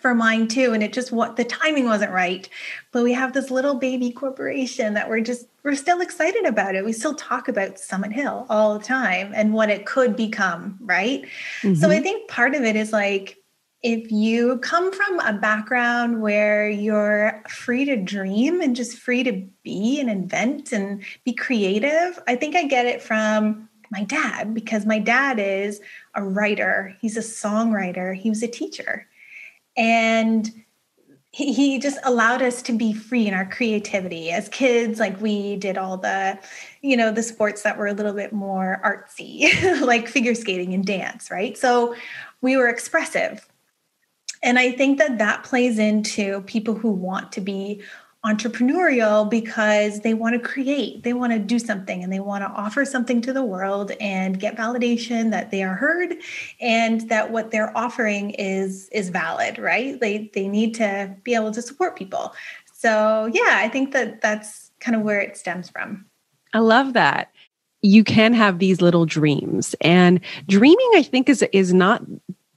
[0.00, 2.48] for mine too and it just what the timing wasn't right.
[2.92, 6.84] But we have this little baby corporation that we're just we're still excited about it.
[6.84, 11.22] We still talk about summit hill all the time and what it could become right?
[11.62, 11.74] Mm-hmm.
[11.74, 12.02] so i mm-hmm.
[12.02, 13.36] think part of it is like
[13.82, 19.46] if you come from a background where you're free to dream and just free to
[19.62, 24.84] be and invent and be creative i think i get it from my dad because
[24.84, 25.80] my dad is
[26.14, 26.96] a writer.
[27.00, 28.14] He's a songwriter.
[28.14, 29.06] He was a teacher
[29.78, 30.52] and
[31.30, 34.30] he, he just allowed us to be free in our creativity.
[34.30, 36.38] As kids like we did all the
[36.82, 40.84] you know the sports that were a little bit more artsy like figure skating and
[40.84, 41.56] dance right?
[41.56, 41.94] So
[42.42, 43.48] we were expressive.
[44.40, 47.82] And i think that that plays into people who want to be
[48.24, 52.50] entrepreneurial because they want to create, they want to do something, and they want to
[52.50, 56.16] offer something to the world and get validation that they are heard
[56.60, 60.00] and that what they're offering is is valid, right?
[60.00, 62.34] They they need to be able to support people.
[62.74, 66.06] So, yeah, I think that that's kind of where it stems from.
[66.54, 67.32] I love that
[67.82, 72.02] you can have these little dreams and dreaming i think is is not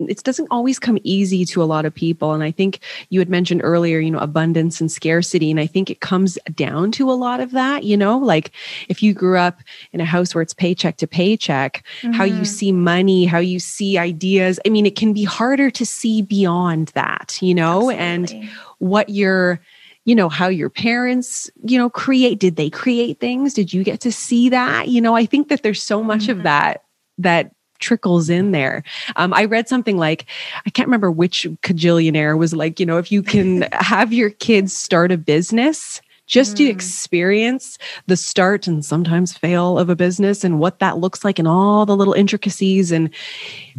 [0.09, 3.29] it doesn't always come easy to a lot of people and i think you had
[3.29, 7.13] mentioned earlier you know abundance and scarcity and i think it comes down to a
[7.13, 8.51] lot of that you know like
[8.89, 9.59] if you grew up
[9.93, 12.13] in a house where it's paycheck to paycheck mm-hmm.
[12.13, 12.43] how you mm-hmm.
[12.43, 16.89] see money how you see ideas i mean it can be harder to see beyond
[16.89, 18.39] that you know Absolutely.
[18.39, 19.59] and what your
[20.05, 23.99] you know how your parents you know create did they create things did you get
[23.99, 26.39] to see that you know i think that there's so much mm-hmm.
[26.39, 26.83] of that
[27.17, 28.84] that trickles in there.
[29.15, 30.26] Um, I read something like,
[30.65, 34.76] I can't remember which cajillionaire was like, you know, if you can have your kids
[34.76, 36.58] start a business, just mm.
[36.58, 41.38] to experience the start and sometimes fail of a business and what that looks like
[41.38, 43.10] and all the little intricacies and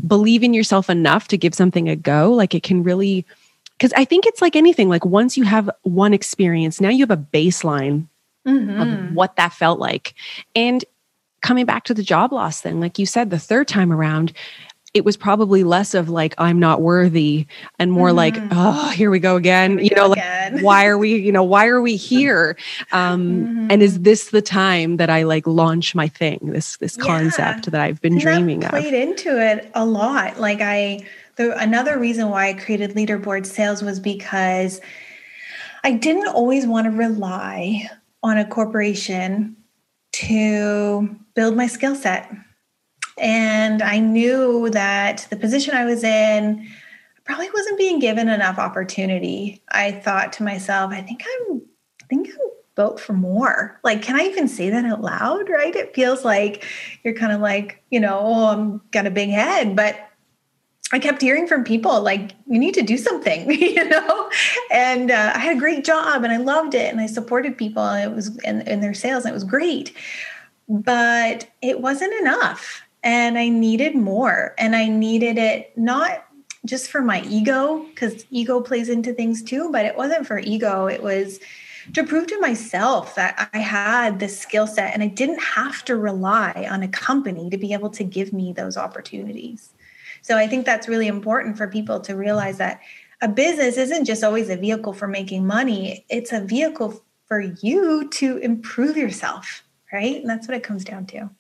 [0.06, 3.26] believe in yourself enough to give something a go, like it can really.
[3.78, 7.10] Because I think it's like anything, like once you have one experience, now you have
[7.10, 8.06] a baseline
[8.44, 8.80] Mm-hmm.
[8.80, 10.14] of what that felt like.
[10.56, 10.84] And
[11.42, 14.32] coming back to the job loss thing, like you said, the third time around,
[14.94, 17.46] it was probably less of like i'm not worthy
[17.78, 18.16] and more mm-hmm.
[18.18, 21.42] like oh here we go again we you know like why are we you know
[21.42, 22.56] why are we here
[22.92, 23.66] um mm-hmm.
[23.70, 27.04] and is this the time that i like launch my thing this this yeah.
[27.04, 31.00] concept that i've been and dreaming that played of into it a lot like i
[31.36, 34.80] the another reason why i created leaderboard sales was because
[35.84, 37.88] i didn't always want to rely
[38.22, 39.56] on a corporation
[40.12, 42.30] to build my skill set.
[43.18, 46.68] And I knew that the position I was in
[47.24, 49.62] probably wasn't being given enough opportunity.
[49.70, 51.62] I thought to myself, I think I'm
[52.02, 53.78] I think I'm built for more.
[53.84, 55.48] Like, can I even say that out loud?
[55.48, 55.74] Right?
[55.74, 56.64] It feels like
[57.04, 60.08] you're kind of like, you know, oh, I'm got a big head, but
[60.94, 64.30] I kept hearing from people like, you need to do something, you know?
[64.70, 67.82] And uh, I had a great job and I loved it and I supported people
[67.82, 69.96] and it was in, in their sales and it was great.
[70.68, 74.54] But it wasn't enough and I needed more.
[74.58, 76.24] And I needed it not
[76.64, 80.86] just for my ego, because ego plays into things too, but it wasn't for ego.
[80.86, 81.40] It was
[81.94, 85.96] to prove to myself that I had this skill set and I didn't have to
[85.96, 89.70] rely on a company to be able to give me those opportunities.
[90.22, 92.80] So I think that's really important for people to realize that
[93.20, 98.08] a business isn't just always a vehicle for making money, it's a vehicle for you
[98.10, 100.16] to improve yourself, right?
[100.16, 101.30] And that's what it comes down to.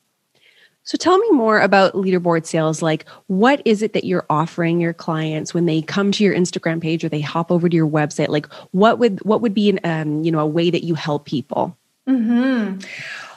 [0.84, 2.82] So tell me more about leaderboard sales.
[2.82, 6.80] Like, what is it that you're offering your clients when they come to your Instagram
[6.80, 8.28] page or they hop over to your website?
[8.28, 11.24] Like, what would what would be an um, you know a way that you help
[11.24, 11.76] people?
[12.06, 12.78] Hmm.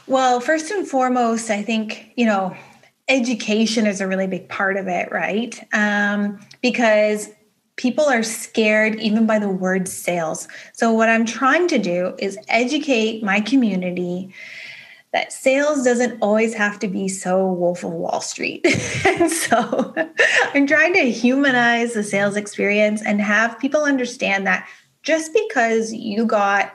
[0.08, 2.56] Well, first and foremost, I think you know
[3.08, 5.60] education is a really big part of it, right?
[5.72, 7.30] Um, because
[7.76, 10.48] people are scared even by the word sales.
[10.74, 14.34] So, what I'm trying to do is educate my community
[15.16, 18.66] that sales doesn't always have to be so Wolf of Wall Street.
[19.06, 19.96] and so
[20.54, 24.68] I'm trying to humanize the sales experience and have people understand that
[25.04, 26.74] just because you got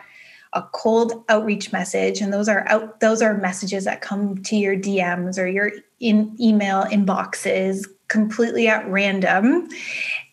[0.55, 4.75] a cold outreach message and those are out those are messages that come to your
[4.75, 9.69] DMs or your in email inboxes completely at random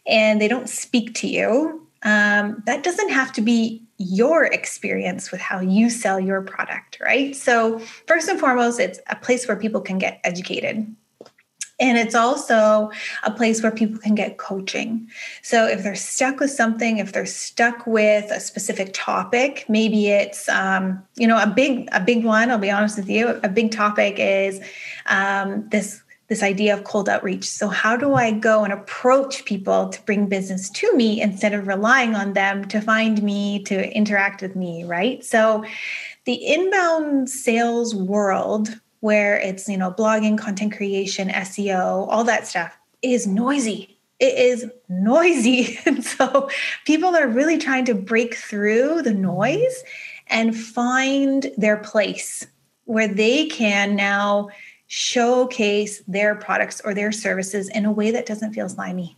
[0.07, 5.41] and they don't speak to you um, that doesn't have to be your experience with
[5.41, 7.35] how you sell your product, right?
[7.35, 10.95] So, first and foremost, it's a place where people can get educated.
[11.79, 12.89] And it's also
[13.23, 15.07] a place where people can get coaching.
[15.43, 20.49] So if they're stuck with something, if they're stuck with a specific topic, maybe it's
[20.49, 22.49] um, you know a big a big one.
[22.49, 23.39] I'll be honest with you.
[23.43, 24.59] A big topic is
[25.05, 27.45] um, this this idea of cold outreach.
[27.45, 31.67] So, how do I go and approach people to bring business to me instead of
[31.67, 35.23] relying on them to find me, to interact with me, right?
[35.23, 35.63] So,
[36.25, 42.77] the inbound sales world, where it's, you know, blogging, content creation, SEO, all that stuff
[43.01, 43.97] is noisy.
[44.19, 45.79] It is noisy.
[45.85, 46.49] And so,
[46.85, 49.83] people are really trying to break through the noise
[50.29, 52.45] and find their place
[52.83, 54.49] where they can now
[54.87, 59.17] showcase their products or their services in a way that doesn't feel slimy.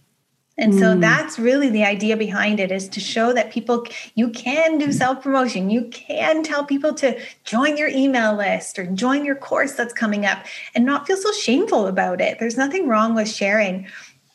[0.60, 1.00] And so mm.
[1.00, 5.24] that's really the idea behind it is to show that people you can do self
[5.24, 5.70] promotion.
[5.70, 10.26] You can tell people to join your email list or join your course that's coming
[10.26, 12.40] up and not feel so shameful about it.
[12.40, 13.88] There's nothing wrong with sharing,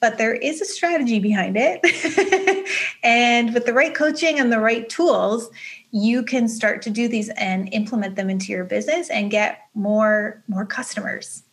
[0.05, 1.81] but there is a strategy behind it.
[3.03, 5.49] and with the right coaching and the right tools,
[5.93, 10.45] you can start to do these and implement them into your business and get more
[10.47, 11.45] more customers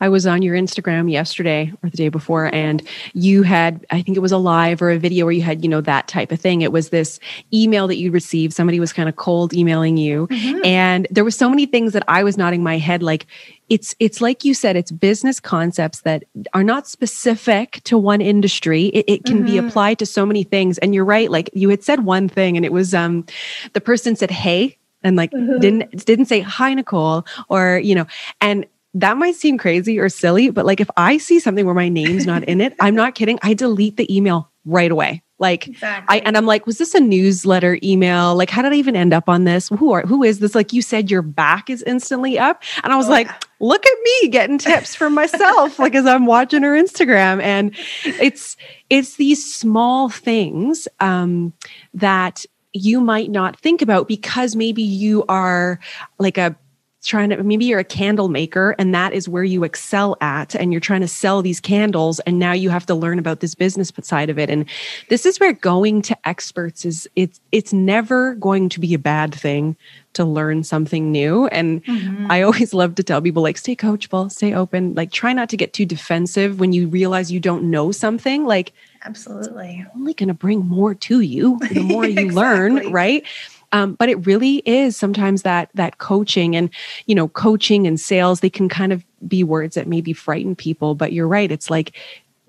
[0.00, 4.16] I was on your Instagram yesterday or the day before, and you had, I think
[4.16, 6.40] it was a live or a video where you had, you know, that type of
[6.40, 6.62] thing.
[6.62, 7.20] It was this
[7.52, 8.52] email that you received.
[8.52, 10.26] Somebody was kind of cold emailing you.
[10.28, 10.64] Mm-hmm.
[10.64, 13.26] And there were so many things that I was nodding my head like,
[13.70, 18.86] it's it's like you said it's business concepts that are not specific to one industry
[18.86, 19.46] it, it can mm-hmm.
[19.46, 22.56] be applied to so many things and you're right like you had said one thing
[22.56, 23.24] and it was um
[23.72, 25.58] the person said hey and like mm-hmm.
[25.60, 28.06] didn't didn't say hi nicole or you know
[28.40, 31.88] and that might seem crazy or silly, but like if I see something where my
[31.88, 33.38] name's not in it, I'm not kidding.
[33.42, 35.22] I delete the email right away.
[35.38, 36.20] Like exactly.
[36.20, 38.34] I and I'm like, was this a newsletter email?
[38.34, 39.70] Like, how did I even end up on this?
[39.70, 40.54] Who are who is this?
[40.54, 42.62] Like you said, your back is instantly up.
[42.84, 43.38] And I was oh, like, yeah.
[43.58, 47.40] look at me getting tips from myself, like as I'm watching her Instagram.
[47.42, 47.74] And
[48.04, 48.56] it's
[48.90, 51.54] it's these small things um
[51.94, 55.80] that you might not think about because maybe you are
[56.18, 56.54] like a
[57.02, 60.72] trying to maybe you're a candle maker and that is where you excel at and
[60.72, 63.90] you're trying to sell these candles and now you have to learn about this business
[64.02, 64.50] side of it.
[64.50, 64.66] And
[65.08, 69.34] this is where going to experts is it's it's never going to be a bad
[69.34, 69.76] thing
[70.12, 71.46] to learn something new.
[71.48, 72.30] And mm-hmm.
[72.30, 75.56] i always love to tell people like stay coachable stay open like try not to
[75.56, 78.44] get too defensive when you realize you don't know something.
[78.44, 78.72] Like
[79.04, 79.86] absolutely.
[79.94, 82.34] only going to bring more to you the more you exactly.
[82.34, 83.24] learn right
[83.72, 86.70] um, but it really is sometimes that that coaching and
[87.06, 90.94] you know coaching and sales they can kind of be words that maybe frighten people
[90.94, 91.96] but you're right it's like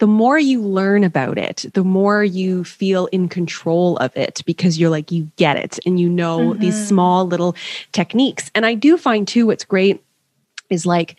[0.01, 4.79] the more you learn about it, the more you feel in control of it because
[4.79, 6.59] you're like, you get it and you know mm-hmm.
[6.59, 7.55] these small little
[7.91, 8.49] techniques.
[8.55, 10.03] And I do find too, what's great
[10.71, 11.17] is like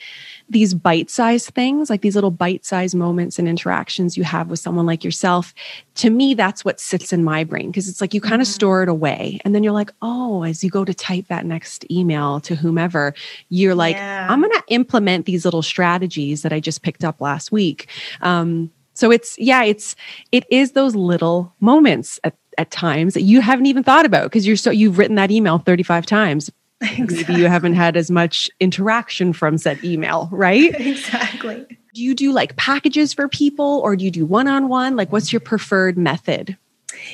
[0.53, 4.61] these bite sized things, like these little bite sized moments and interactions you have with
[4.61, 5.55] someone like yourself.
[5.97, 8.55] To me, that's what sits in my brain because it's like you kind of mm-hmm.
[8.55, 9.41] store it away.
[9.45, 13.15] And then you're like, oh, as you go to type that next email to whomever,
[13.49, 14.27] you're like, yeah.
[14.31, 17.89] I'm going to implement these little strategies that I just picked up last week.
[18.21, 19.97] Um, so it's, yeah, it's,
[20.31, 24.47] it is those little moments at, at times that you haven't even thought about because
[24.47, 26.51] you're so, you've written that email 35 times
[26.83, 27.17] Exactly.
[27.17, 30.75] Maybe you haven't had as much interaction from said email, right?
[30.79, 31.67] exactly.
[31.95, 34.97] Do you do like packages for people or do you do one on one?
[34.97, 36.57] Like, what's your preferred method?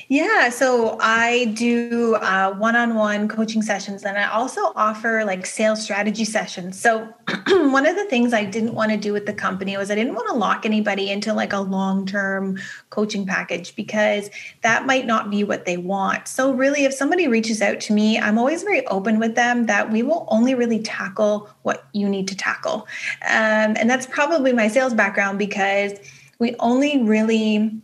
[0.09, 6.25] Yeah, so I do uh, one-on-one coaching sessions, and I also offer like sales strategy
[6.25, 6.81] sessions.
[6.81, 7.13] So
[7.49, 10.15] one of the things I didn't want to do with the company was I didn't
[10.15, 12.59] want to lock anybody into like a long-term
[12.91, 14.31] coaching package because
[14.63, 16.29] that might not be what they want.
[16.29, 19.91] So really, if somebody reaches out to me, I'm always very open with them that
[19.91, 22.87] we will only really tackle what you need to tackle,
[23.23, 25.93] um, and that's probably my sales background because
[26.39, 27.81] we only really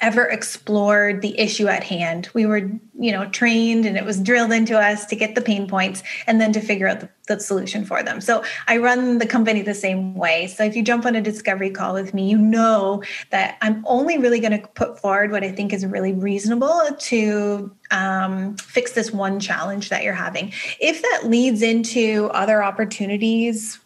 [0.00, 2.28] ever explored the issue at hand.
[2.34, 5.68] We were, you know, trained and it was drilled into us to get the pain
[5.68, 8.20] points and then to figure out the, the, solution for them.
[8.20, 10.46] So I run the company the same way.
[10.46, 14.18] So if you jump on a discovery call with me, you know that I'm only
[14.18, 19.12] really going to put forward what I think is really reasonable to um, fix this
[19.12, 20.52] one challenge that you're having.
[20.80, 23.78] If that leads into other opportunities,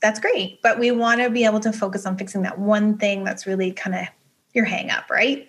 [0.00, 0.62] that's great.
[0.62, 3.72] But we want to be able to focus on fixing that one thing that's really
[3.72, 4.06] kind of
[4.52, 5.48] your hang up, right?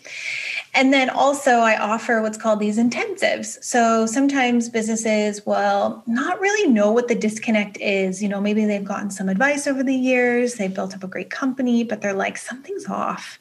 [0.73, 3.61] And then also, I offer what's called these intensives.
[3.63, 8.21] So sometimes businesses will not really know what the disconnect is.
[8.21, 11.29] You know, maybe they've gotten some advice over the years, they've built up a great
[11.29, 13.37] company, but they're like, something's off.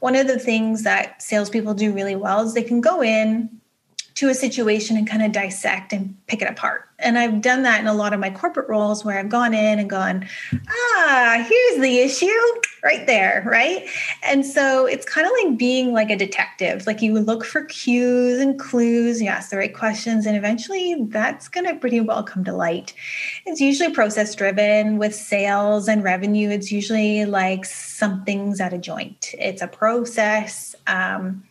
[0.00, 3.57] One of the things that salespeople do really well is they can go in
[4.18, 6.88] to a situation and kind of dissect and pick it apart.
[6.98, 9.78] And I've done that in a lot of my corporate roles where I've gone in
[9.78, 10.26] and gone,
[10.68, 12.26] ah, here's the issue
[12.82, 13.88] right there, right?
[14.24, 16.84] And so it's kind of like being like a detective.
[16.84, 21.46] Like you look for cues and clues, you ask the right questions, and eventually that's
[21.46, 22.94] going to pretty well come to light.
[23.46, 26.50] It's usually process driven with sales and revenue.
[26.50, 30.74] It's usually like something's at a joint, it's a process.
[30.88, 31.44] Um,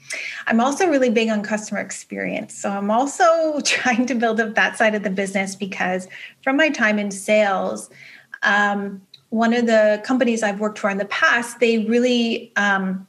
[0.48, 2.54] I'm also really big on customer experience.
[2.54, 6.08] So I'm also trying to build up that side of the business because
[6.44, 7.90] from my time in sales,
[8.44, 13.08] um, one of the companies I've worked for in the past, they really um,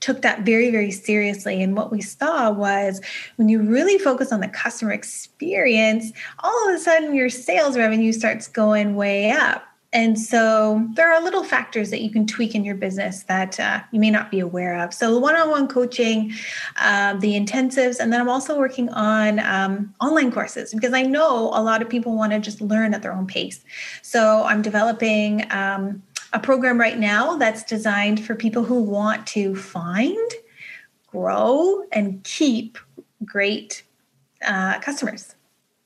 [0.00, 1.62] took that very, very seriously.
[1.62, 3.00] And what we saw was
[3.36, 8.12] when you really focus on the customer experience, all of a sudden your sales revenue
[8.12, 9.64] starts going way up.
[9.92, 13.80] And so there are little factors that you can tweak in your business that uh,
[13.90, 14.94] you may not be aware of.
[14.94, 16.32] So one on one coaching,
[16.80, 21.50] um, the intensives, and then I'm also working on um, online courses because I know
[21.52, 23.62] a lot of people want to just learn at their own pace.
[24.00, 29.54] So I'm developing um, a program right now that's designed for people who want to
[29.54, 30.32] find,
[31.08, 32.78] grow, and keep
[33.26, 33.82] great
[34.42, 35.31] uh, customers.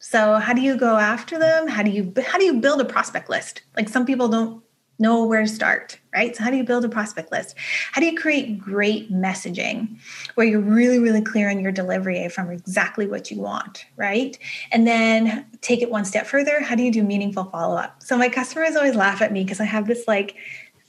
[0.09, 1.67] So how do you go after them?
[1.67, 3.63] How do you how do you build a prospect list?
[3.77, 4.63] Like some people don't
[5.01, 6.35] know where to start, right?
[6.37, 7.57] So how do you build a prospect list?
[7.91, 9.99] How do you create great messaging
[10.37, 14.39] where you're really really clear on your delivery from exactly what you want, right?
[14.71, 18.01] And then take it one step further, how do you do meaningful follow-up?
[18.01, 20.37] So my customers always laugh at me because I have this like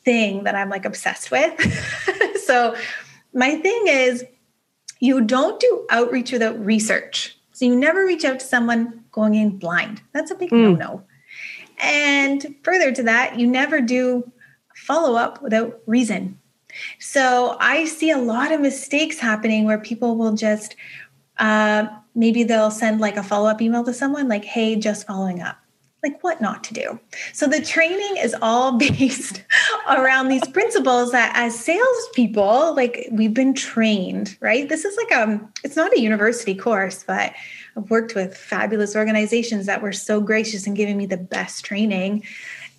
[0.05, 1.59] thing that I'm like obsessed with.
[2.45, 2.75] so
[3.33, 4.23] my thing is
[4.99, 7.33] you don't do outreach without research.
[7.57, 10.01] So you never reach out to someone going in blind.
[10.13, 10.61] That's a big mm.
[10.61, 11.03] no no.
[11.79, 14.31] And further to that, you never do
[14.75, 16.39] follow up without reason.
[16.99, 20.75] So I see a lot of mistakes happening where people will just
[21.39, 25.41] uh, maybe they'll send like a follow up email to someone like, hey, just following
[25.41, 25.57] up.
[26.03, 26.99] Like what not to do.
[27.33, 29.43] So the training is all based
[29.89, 34.69] around these principles that as salespeople, like we've been trained, right?
[34.69, 37.33] This is like a, um, it's not a university course, but
[37.77, 42.23] I've worked with fabulous organizations that were so gracious in giving me the best training.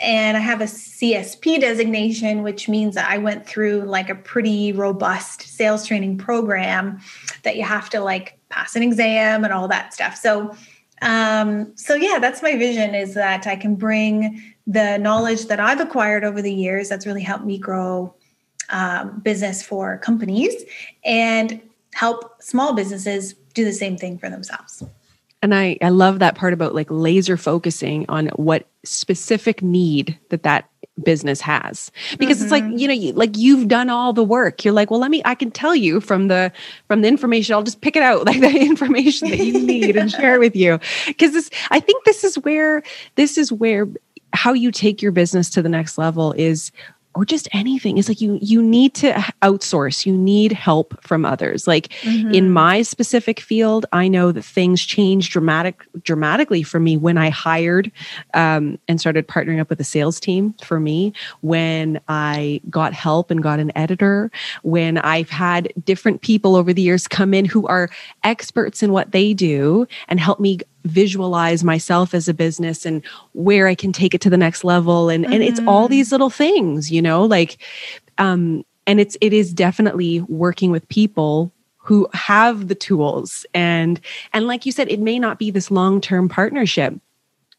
[0.01, 4.73] And I have a CSP designation, which means that I went through like a pretty
[4.73, 7.01] robust sales training program
[7.43, 10.17] that you have to like pass an exam and all that stuff.
[10.17, 10.55] So,
[11.03, 15.81] um, so yeah, that's my vision is that I can bring the knowledge that I've
[15.81, 18.15] acquired over the years that's really helped me grow
[18.71, 20.55] um, business for companies
[21.05, 21.61] and
[21.95, 24.85] help small businesses do the same thing for themselves.
[25.43, 30.43] And I, I love that part about like laser focusing on what specific need that
[30.45, 30.69] that
[31.03, 32.45] business has because mm-hmm.
[32.45, 32.77] it's like mm-hmm.
[32.77, 35.33] you know you, like you've done all the work you're like well let me i
[35.33, 36.51] can tell you from the
[36.89, 40.11] from the information i'll just pick it out like the information that you need and
[40.19, 42.83] share it with you because this i think this is where
[43.15, 43.87] this is where
[44.33, 46.73] how you take your business to the next level is
[47.19, 47.99] or just anything.
[47.99, 49.13] It's like you you need to
[49.43, 50.07] outsource.
[50.07, 51.67] You need help from others.
[51.67, 52.33] Like mm-hmm.
[52.33, 57.29] in my specific field i know that things changed dramatic dramatically for me when i
[57.31, 57.91] hired
[58.35, 63.31] um, and started partnering up with a sales team for me when i got help
[63.31, 64.31] and got an editor
[64.63, 67.89] when i've had different people over the years come in who are
[68.25, 70.59] experts in what they do and help me
[70.89, 75.09] visualize myself as a business and where I can take it to the next level
[75.09, 75.33] and mm-hmm.
[75.33, 75.93] and it's all mm-hmm.
[75.93, 77.59] these little things you know like
[78.19, 84.01] um and it's it is definitely working with people who have the tools and
[84.33, 86.95] and like you said it may not be this long-term partnership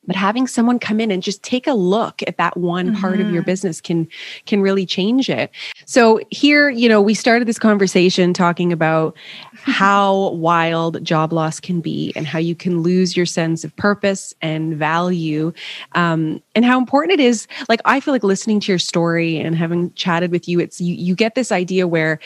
[0.09, 2.99] but having someone come in and just take a look at that one mm-hmm.
[2.99, 3.45] part of your mm-hmm.
[3.45, 4.07] business can
[4.47, 5.51] can really change it
[5.85, 9.15] so here you know we started this conversation talking about
[9.53, 14.33] how wild job loss can be and how you can lose your sense of purpose
[14.41, 15.53] and value
[15.93, 19.55] um, and how important it is like i feel like listening to your story and
[19.55, 22.19] having chatted with you it's you, you get this idea where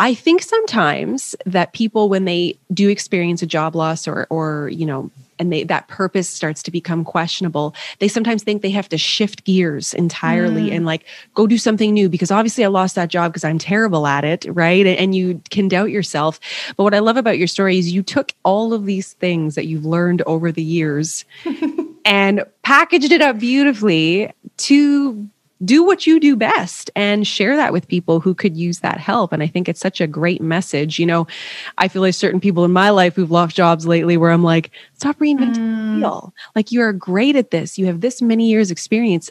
[0.00, 4.86] I think sometimes that people, when they do experience a job loss or, or you
[4.86, 8.98] know, and they, that purpose starts to become questionable, they sometimes think they have to
[8.98, 10.76] shift gears entirely mm.
[10.76, 14.06] and like go do something new because obviously I lost that job because I'm terrible
[14.06, 14.86] at it, right?
[14.86, 16.40] And, and you can doubt yourself.
[16.76, 19.66] But what I love about your story is you took all of these things that
[19.66, 21.24] you've learned over the years
[22.04, 25.28] and packaged it up beautifully to
[25.64, 29.32] do what you do best and share that with people who could use that help.
[29.32, 30.98] And I think it's such a great message.
[30.98, 31.26] You know,
[31.78, 34.70] I feel like certain people in my life who've lost jobs lately where I'm like,
[34.94, 35.94] stop reinventing mm.
[35.94, 36.34] the wheel.
[36.54, 37.78] Like you are great at this.
[37.78, 39.30] You have this many years experience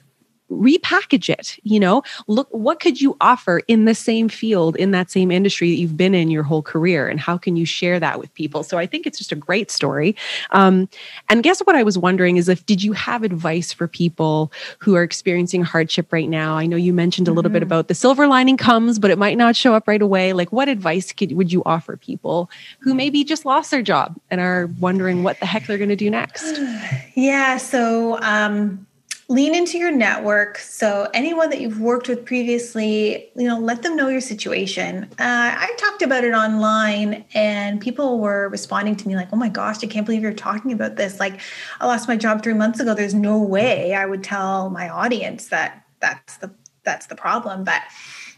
[0.52, 2.04] repackage it you know?
[2.28, 5.98] Look what could you offer in the same field in that same industry that you've
[5.98, 8.64] been in your whole career and how can you share that with people?
[8.64, 10.16] So i think it's just a great story.
[10.52, 10.90] Um,
[11.30, 14.96] and guess what i was wondering is if did you have advice for people who
[14.96, 16.56] are experiencing hardship right now?
[16.56, 17.54] I know you mentioned a little mm-hmm.
[17.54, 20.34] bit about the silver lining comes but it might not show up right away.
[20.34, 24.42] Like what advice could, would you offer people who maybe just lost their job and
[24.42, 26.60] are wondering what the heck they're going to do next?
[27.16, 28.86] Yeah so um
[29.30, 30.58] lean into your network.
[30.58, 35.04] So anyone that you've worked with previously you know let them know your situation.
[35.20, 39.50] Uh, i talked about it online and people were responding to me like oh my
[39.50, 41.20] gosh i can't believe you're talking about this.
[41.20, 41.42] Like
[41.82, 42.94] i lost my job three months ago.
[42.94, 46.54] There's no way i would tell my audience that that's the
[46.84, 47.66] that's the problem.
[47.66, 47.82] But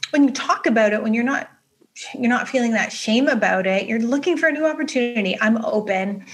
[0.10, 1.52] when you talk about it when you're not
[2.14, 3.88] you're not feeling that shame about it.
[3.88, 5.38] You're looking for a new opportunity.
[5.42, 6.26] I'm open.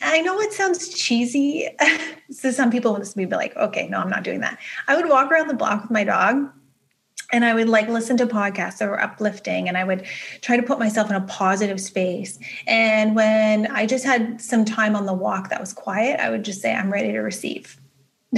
[0.00, 1.68] And i know it sounds cheesy.
[2.30, 4.58] So some people want to be like okay no i'm not doing that.
[4.88, 6.50] I would walk around the block with my dog
[7.30, 10.06] and i would like listen to podcasts that were uplifting and i would
[10.40, 12.38] try to put myself in a positive space.
[12.66, 16.42] And when i just had some time on the walk that was quiet i would
[16.42, 17.78] just say i'm ready to receive.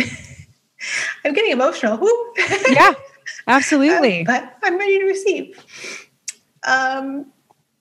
[1.25, 2.01] I'm getting emotional.
[2.69, 2.95] Yeah
[3.47, 4.21] absolutely.
[4.21, 6.04] Um, but i'm ready to receive
[6.65, 7.27] um,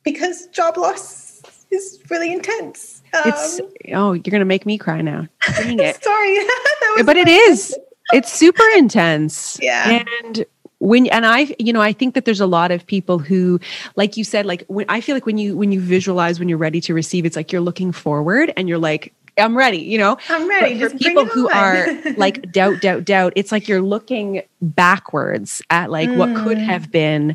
[0.03, 3.01] because job loss is really intense.
[3.13, 3.61] Um, it's
[3.93, 5.27] oh, you're gonna make me cry now.
[5.57, 6.03] Dang it.
[6.03, 6.39] Sorry,
[7.03, 7.77] but it is.
[8.11, 9.57] It's super intense.
[9.61, 10.45] Yeah, and
[10.83, 13.57] when and i you know i think that there's a lot of people who
[13.95, 16.57] like you said like when i feel like when you when you visualize when you're
[16.57, 20.17] ready to receive it's like you're looking forward and you're like i'm ready you know
[20.27, 24.41] i'm ready but for people who are like doubt doubt doubt it's like you're looking
[24.61, 26.17] backwards at like mm.
[26.17, 26.65] what could mm.
[26.65, 27.33] have been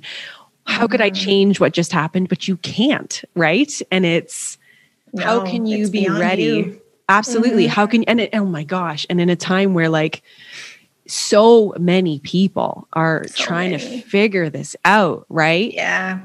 [0.68, 1.24] how could I mm-hmm.
[1.24, 2.28] change what just happened?
[2.28, 3.80] But you can't, right?
[3.90, 4.58] And it's
[5.12, 6.42] no, how can you be ready?
[6.42, 6.82] You.
[7.08, 7.64] Absolutely.
[7.64, 7.72] Mm-hmm.
[7.72, 10.22] How can and it, oh my gosh, and in a time where like
[11.06, 14.02] so many people are so trying many.
[14.02, 15.72] to figure this out, right?
[15.72, 16.20] Yeah.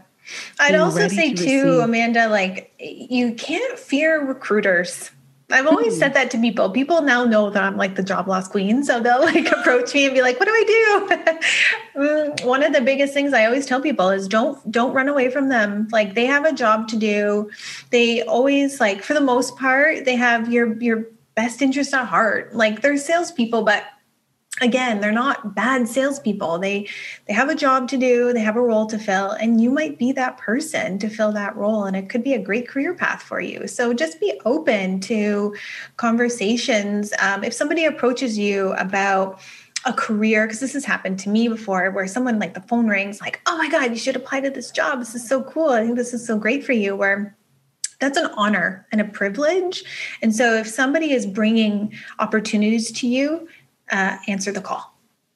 [0.60, 1.84] I'd also say to too, receive.
[1.84, 5.10] Amanda, like you can't fear recruiters.
[5.54, 6.70] I've always said that to people.
[6.72, 8.84] People now know that I'm like the job loss queen.
[8.84, 11.40] So they'll like approach me and be like, what do I do?
[11.94, 15.30] Mm, one of the biggest things I always tell people is don't don't run away
[15.30, 15.88] from them.
[15.92, 17.52] Like they have a job to do.
[17.92, 22.56] They always like for the most part, they have your your best interest at heart.
[22.56, 23.84] Like they're salespeople, but
[24.62, 26.60] again they're not bad salespeople.
[26.60, 26.88] They
[27.28, 29.98] they have a job to do they have a role to fill and you might
[29.98, 33.22] be that person to fill that role and it could be a great career path
[33.22, 33.68] for you.
[33.68, 35.56] So just be open to
[35.98, 37.14] conversations.
[37.20, 39.40] Um, if somebody approaches you about
[39.86, 43.20] a career because this has happened to me before where someone like the phone rings
[43.20, 45.00] like oh my god you should apply to this job.
[45.00, 45.70] This is so cool.
[45.70, 47.36] I think this is so great for you where
[48.00, 49.84] that's an honor and a privilege.
[50.22, 53.48] And so if somebody is bringing opportunities to you
[53.92, 54.94] uh, answer the call.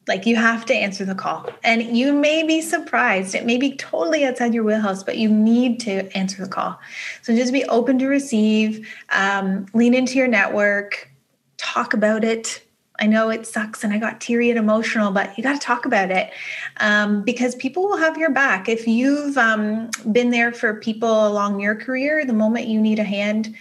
[0.07, 1.49] Like you have to answer the call.
[1.63, 3.35] And you may be surprised.
[3.35, 6.79] It may be totally outside your wheelhouse, but you need to answer the call.
[7.23, 11.11] So just be open to receive, um, lean into your network,
[11.57, 12.63] talk about it.
[12.99, 15.85] I know it sucks and I got teary and emotional, but you got to talk
[15.85, 16.31] about it
[16.77, 18.69] um, because people will have your back.
[18.69, 23.03] If you've um, been there for people along your career, the moment you need a
[23.03, 23.55] hand,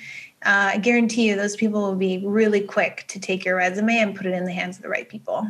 [0.45, 4.15] uh, I guarantee you those people will be really quick to take your resume and
[4.15, 5.47] put it in the hands of the right people.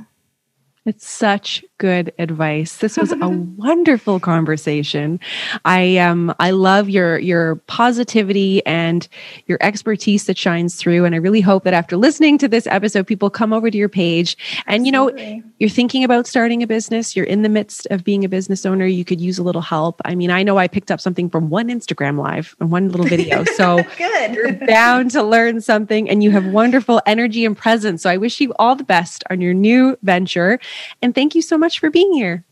[0.86, 2.78] It's such good advice.
[2.78, 5.20] This was a wonderful conversation.
[5.64, 9.06] I um I love your your positivity and
[9.46, 13.06] your expertise that shines through and I really hope that after listening to this episode
[13.06, 15.24] people come over to your page and Absolutely.
[15.26, 18.28] you know you're thinking about starting a business, you're in the midst of being a
[18.28, 20.02] business owner, you could use a little help.
[20.04, 23.06] I mean, I know I picked up something from one Instagram live and one little
[23.06, 23.44] video.
[23.56, 24.34] So good.
[24.34, 28.02] you're bound to learn something and you have wonderful energy and presence.
[28.02, 30.60] So I wish you all the best on your new venture.
[31.02, 32.44] And thank you so much for being here.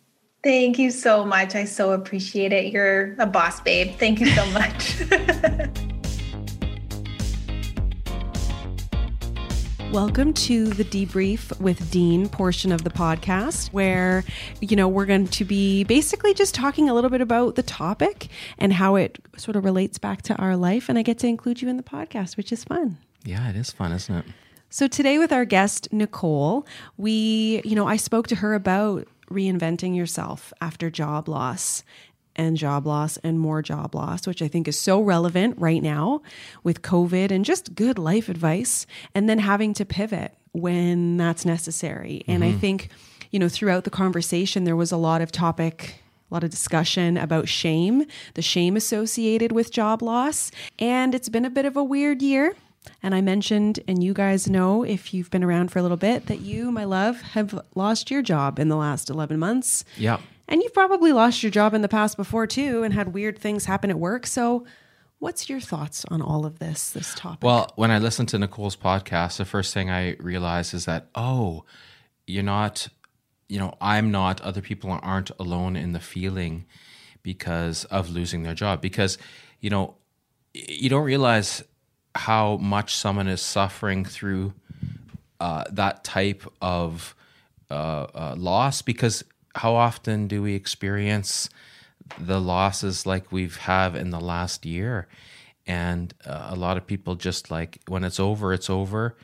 [0.43, 1.55] Thank you so much.
[1.55, 2.72] I so appreciate it.
[2.72, 3.97] You're a boss, babe.
[3.99, 5.01] Thank you so much.
[9.95, 14.25] Welcome to the debrief with Dean portion of the podcast, where,
[14.61, 18.27] you know, we're going to be basically just talking a little bit about the topic
[18.59, 20.89] and how it sort of relates back to our life.
[20.89, 22.99] And I get to include you in the podcast, which is fun.
[23.25, 24.25] Yeah, it is fun, isn't it?
[24.75, 26.66] So today with our guest Nicole,
[26.97, 31.85] we, you know, I spoke to her about reinventing yourself after job loss
[32.35, 36.22] and job loss and more job loss, which I think is so relevant right now
[36.64, 42.22] with COVID and just good life advice, and then having to pivot when that's necessary.
[42.22, 42.31] Mm-hmm.
[42.33, 42.59] And I mm-hmm.
[42.59, 42.89] think,
[43.31, 46.01] you know, throughout the conversation, there was a lot of topic.
[46.31, 50.51] A lot of discussion about shame, the shame associated with job loss.
[50.81, 52.57] And it's been a bit of a weird year.
[53.03, 56.26] And I mentioned, and you guys know if you've been around for a little bit,
[56.26, 59.85] that you, my love, have lost your job in the last 11 months.
[59.97, 60.18] Yeah.
[60.49, 63.64] And you've probably lost your job in the past before too and had weird things
[63.64, 64.26] happen at work.
[64.26, 64.66] So,
[65.18, 67.43] what's your thoughts on all of this, this topic?
[67.43, 71.64] Well, when I listened to Nicole's podcast, the first thing I realized is that, oh,
[72.26, 72.89] you're not,
[73.49, 76.66] you know, I'm not, other people aren't alone in the feeling
[77.22, 78.82] because of losing their job.
[78.82, 79.16] Because,
[79.61, 79.95] you know,
[80.53, 81.62] you don't realize
[82.15, 84.55] how much someone is suffering through
[85.41, 87.15] uh, that type of
[87.71, 89.25] uh, uh, loss because
[89.57, 91.49] how often do we experience
[92.19, 95.09] the losses like we've have in the last year?
[95.67, 99.17] And uh, a lot of people just like when it's over it's over.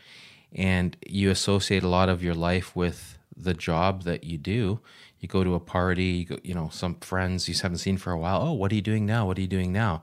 [0.53, 4.81] And you associate a lot of your life with the job that you do.
[5.21, 8.11] You go to a party you, go, you know some friends you haven't seen for
[8.11, 8.43] a while.
[8.43, 9.27] Oh what are you doing now?
[9.27, 10.03] What are you doing now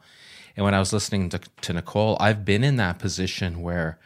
[0.57, 3.99] and when I was listening to, to Nicole, I've been in that position where,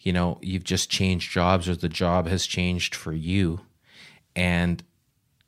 [0.00, 3.60] you know, you've just changed jobs or the job has changed for you.
[4.36, 4.82] And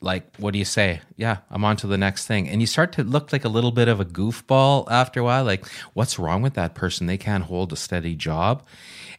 [0.00, 1.02] like, what do you say?
[1.14, 2.48] Yeah, I'm on to the next thing.
[2.48, 5.44] And you start to look like a little bit of a goofball after a while.
[5.44, 7.06] Like, what's wrong with that person?
[7.06, 8.64] They can't hold a steady job.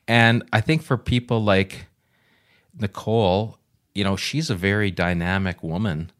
[0.07, 1.85] And I think for people like
[2.79, 3.59] Nicole,
[3.93, 6.11] you know, she's a very dynamic woman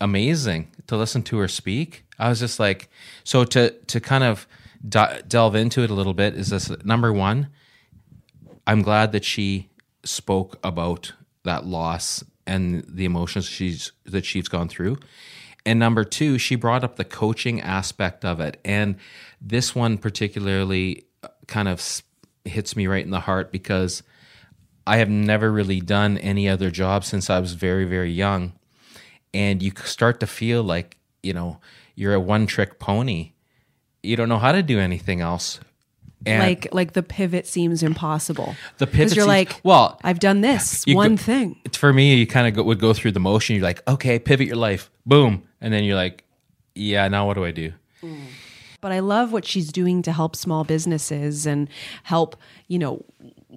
[0.00, 2.04] amazing to listen to her speak.
[2.18, 2.88] I was just like,
[3.24, 4.46] so to to kind of
[4.86, 7.48] de- delve into it a little bit is this number one.
[8.66, 9.68] I'm glad that she
[10.04, 11.12] spoke about
[11.44, 14.98] that loss and the emotions she's that she's gone through.
[15.66, 18.96] And number two, she brought up the coaching aspect of it, and
[19.40, 22.02] this one particularly uh, kind of
[22.44, 24.02] hits me right in the heart because
[24.86, 28.57] I have never really done any other job since I was very very young
[29.38, 31.60] and you start to feel like you know
[31.94, 33.32] you're a one trick pony.
[34.02, 35.60] You don't know how to do anything else.
[36.26, 38.56] And like like the pivot seems impossible.
[38.78, 41.56] The pivot you're seems, like well i've done this one go, thing.
[41.72, 43.54] for me you kind of would go through the motion.
[43.54, 44.90] You're like okay pivot your life.
[45.06, 45.44] Boom.
[45.60, 46.24] And then you're like
[46.74, 47.72] yeah now what do i do?
[48.02, 48.26] Mm.
[48.80, 51.68] But i love what she's doing to help small businesses and
[52.04, 53.04] help you know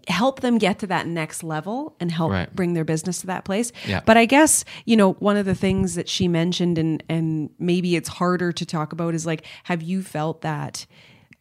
[0.08, 2.56] help them get to that next level and help right.
[2.56, 3.72] bring their business to that place.
[3.86, 4.02] Yeah.
[4.06, 7.96] But I guess, you know, one of the things that she mentioned and and maybe
[7.96, 10.86] it's harder to talk about is like have you felt that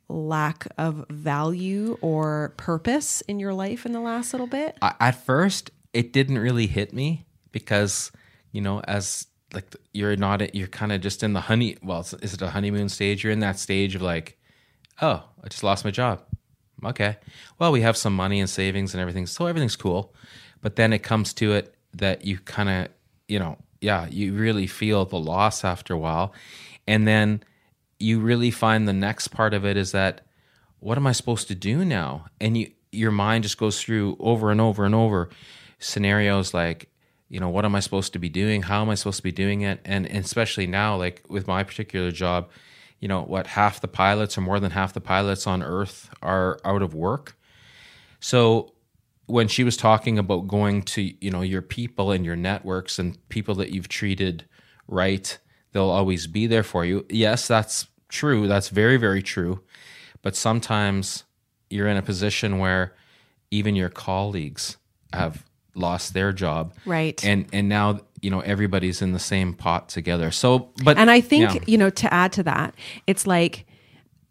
[0.09, 4.77] lack of value or purpose in your life in the last little bit?
[4.83, 8.11] At first, it didn't really hit me because,
[8.51, 12.35] you know, as like you're not you're kind of just in the honey well, is
[12.35, 13.25] it a honeymoon stage?
[13.25, 14.39] You're in that stage of like,
[15.03, 16.23] oh, I just lost my job
[16.85, 17.17] okay,
[17.59, 20.15] well, we have some money and savings and everything, so everything's cool.
[20.61, 22.89] But then it comes to it that you kind of,
[23.29, 26.35] you know, yeah, you really feel the loss after a while.
[26.87, 27.43] And then
[27.99, 30.27] you really find the next part of it is that,
[30.81, 32.27] what am I supposed to do now?
[32.41, 35.31] And you, your mind just goes through over and over and over
[35.79, 36.89] scenarios like,
[37.31, 38.63] you know, what am I supposed to be doing?
[38.63, 39.81] How am I supposed to be doing it?
[39.87, 42.51] And, and especially now, like with my particular job,
[43.01, 46.61] you know what half the pilots or more than half the pilots on earth are
[46.65, 47.37] out of work
[48.21, 48.73] so
[49.27, 53.17] when she was talking about going to you know your people and your networks and
[53.31, 54.45] people that you've treated
[54.87, 55.39] right
[55.73, 59.61] they'll always be there for you yes that's true that's very very true
[60.23, 61.25] but sometimes
[61.71, 62.95] you're in a position where
[63.51, 64.77] even your colleagues
[65.13, 65.45] have
[65.75, 66.75] lost their job.
[66.85, 67.23] Right.
[67.25, 70.31] And and now you know everybody's in the same pot together.
[70.31, 71.61] So, but And I think, yeah.
[71.67, 72.75] you know, to add to that,
[73.07, 73.67] it's like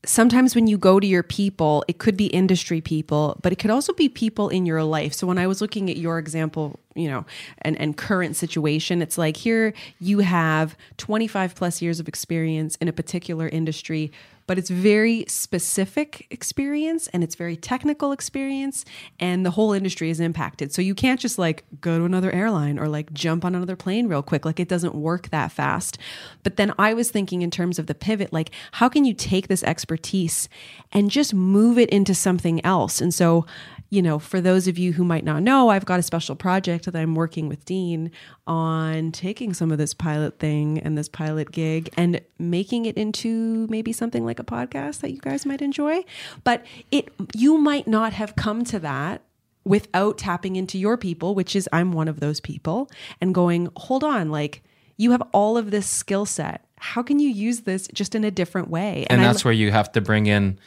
[0.06, 3.72] sometimes when you go to your people, it could be industry people, but it could
[3.72, 5.14] also be people in your life.
[5.14, 7.26] So when I was looking at your example, you know,
[7.64, 12.88] and, and current situation, it's like here you have 25 plus years of experience in
[12.88, 14.12] a particular industry,
[14.50, 18.84] but it's very specific experience and it's very technical experience
[19.20, 20.74] and the whole industry is impacted.
[20.74, 24.08] So you can't just like go to another airline or like jump on another plane
[24.08, 24.46] real quick.
[24.46, 26.00] Like it doesn't work that fast.
[26.42, 29.50] But then I was thinking in terms of the pivot, like how can you take
[29.50, 30.50] this expertise
[30.92, 33.02] and just move it into something else?
[33.02, 33.46] And so
[33.90, 36.86] you know, for those of you who might not know, I've got a special project
[36.86, 38.12] that I'm working with Dean
[38.46, 43.66] on taking some of this pilot thing and this pilot gig and making it into
[43.68, 46.04] maybe something like a podcast that you guys might enjoy.
[46.44, 49.24] But it you might not have come to that
[49.66, 54.04] without tapping into your people, which is I'm one of those people, and going, hold
[54.04, 54.64] on, like
[54.98, 56.66] you have all of this skill set.
[56.78, 59.08] How can you use this just in a different way?
[59.10, 60.60] and I that's where you have to bring in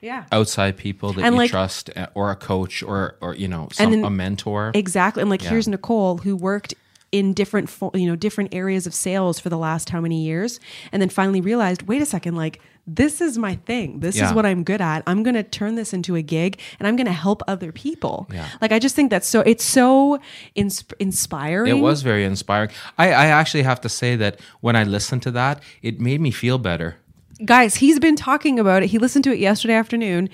[0.00, 0.24] yeah.
[0.32, 3.68] outside people that And, you like- trust uh, or a coach or or you know
[3.72, 4.72] some, then- a mentor.
[4.74, 5.20] Exactly.
[5.22, 6.74] And like here's Nicole who worked
[7.12, 10.60] in different fo- you know different areas of sales for the last how many years
[10.92, 14.00] and then finally realized wait a second like this is my thing.
[14.00, 15.02] This is what i'm good at.
[15.06, 18.26] I'm going to turn this into a gig and i'm going to help other people.
[18.32, 18.48] Yeah.
[18.60, 20.18] like i just think that's so it's so
[20.56, 21.76] insp- inspiring.
[21.76, 22.70] It was very inspiring.
[22.96, 26.30] I, I actually have to say that when i listened to that it made me
[26.30, 26.96] feel better
[27.44, 28.88] guys he's been talking about it.
[28.88, 30.28] He listened to it yesterday afternoon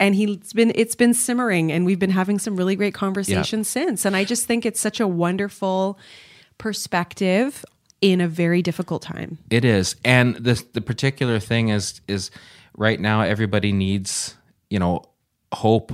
[0.00, 4.04] and he's been it's been simmering and we've been having some really great conversations since.
[4.04, 5.98] And i just think it's such a wonderful
[6.58, 7.64] perspective
[8.00, 9.38] in a very difficult time.
[9.50, 12.30] It is, and the the particular thing is is
[12.76, 14.36] right now everybody needs
[14.70, 15.04] you know
[15.52, 15.92] hope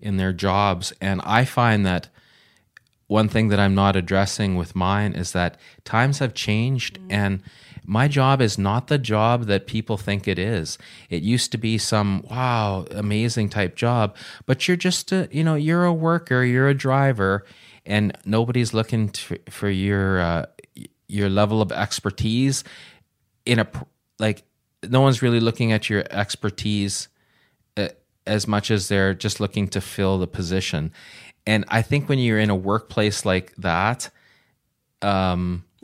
[0.00, 2.08] in their jobs, and I find that
[3.06, 7.06] one thing that I'm not addressing with mine is that times have changed, mm.
[7.10, 7.42] and
[7.84, 10.78] my job is not the job that people think it is.
[11.10, 14.16] It used to be some wow amazing type job,
[14.46, 17.44] but you're just a you know you're a worker, you're a driver,
[17.84, 20.46] and nobody's looking to, for your uh,
[21.08, 22.64] your level of expertise
[23.44, 23.68] in a
[24.18, 24.42] like
[24.88, 27.08] no one's really looking at your expertise
[27.76, 27.88] uh,
[28.26, 30.92] as much as they're just looking to fill the position
[31.46, 34.10] and i think when you're in a workplace like that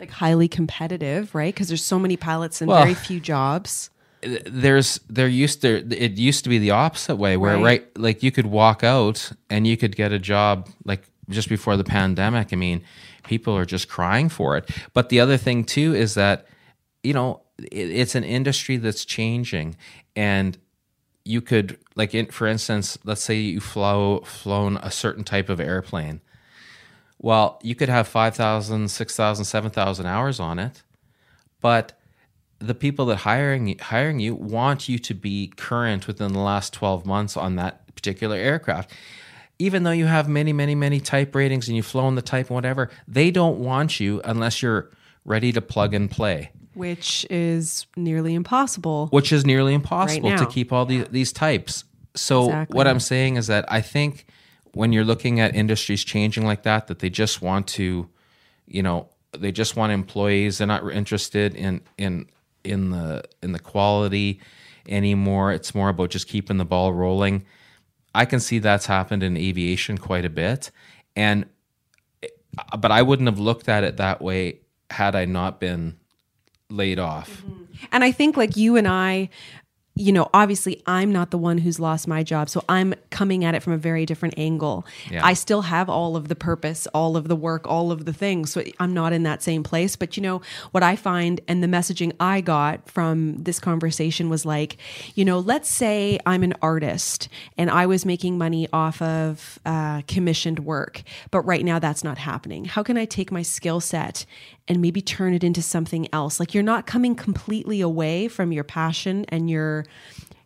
[0.01, 1.55] like highly competitive, right?
[1.55, 3.91] Because there's so many pilots and Well- very few jobs.
[4.23, 7.63] there's there used to it used to be the opposite way where Right.
[7.65, 7.99] right.
[7.99, 11.85] like you could walk out and you could get a job like just before the
[11.85, 12.83] pandemic i mean
[13.25, 16.47] people are just crying for it but the other thing too is that
[17.03, 17.41] you know
[17.73, 19.75] it, it's an industry that's changing
[20.15, 20.59] and
[21.25, 25.61] you could like in, for instance let's say you flow flown a certain type of
[25.61, 26.21] airplane
[27.21, 30.83] well you could have 5000 6000 7000 hours on it
[31.61, 31.93] but
[32.59, 37.07] the people that hiring hiring you want you to be current within the last 12
[37.07, 38.91] months on that particular aircraft
[39.59, 42.55] even though you have many many many type ratings and you've flown the type and
[42.55, 44.91] whatever they don't want you unless you're
[45.25, 49.09] ready to plug and play Which is nearly impossible.
[49.09, 51.85] which is nearly impossible Right to keep all these, these types.
[52.15, 52.77] So Exactly.
[52.77, 54.27] what I'm saying is that I think
[54.73, 58.09] when you're looking at industries changing like that, that they just want to,
[58.67, 60.59] you know, they just want employees.
[60.59, 62.27] They're not interested in in
[62.65, 64.41] in the in the quality
[64.89, 65.53] anymore.
[65.53, 67.45] It's more about just keeping the ball rolling.
[68.15, 70.71] I can see that's happened in aviation quite a bit,
[71.15, 71.47] and
[72.79, 74.61] but I wouldn't have looked at it that way
[74.91, 75.97] had I not been
[76.69, 77.31] laid off.
[77.31, 77.63] Mm-hmm.
[77.93, 79.31] And I think like you and I,
[79.97, 82.49] you know, obviously I'm not the one who's lost my job.
[82.49, 84.87] So I'm coming at it from a very different angle.
[85.11, 85.25] Yeah.
[85.25, 88.53] I still have all of the purpose, all of the work, all of the things.
[88.53, 89.97] So I'm not in that same place.
[89.97, 94.47] But you know, what I find and the messaging I got from this conversation was
[94.47, 94.79] like,
[95.17, 97.29] you know, let's say I'm an artist
[97.59, 102.17] and I was making money off of uh, commissioned work, but right now that's not
[102.17, 102.65] happening.
[102.65, 104.25] How can I take my skill set
[104.69, 106.39] and maybe turn it into something else?
[106.39, 109.80] Like you're not coming completely away from your passion and your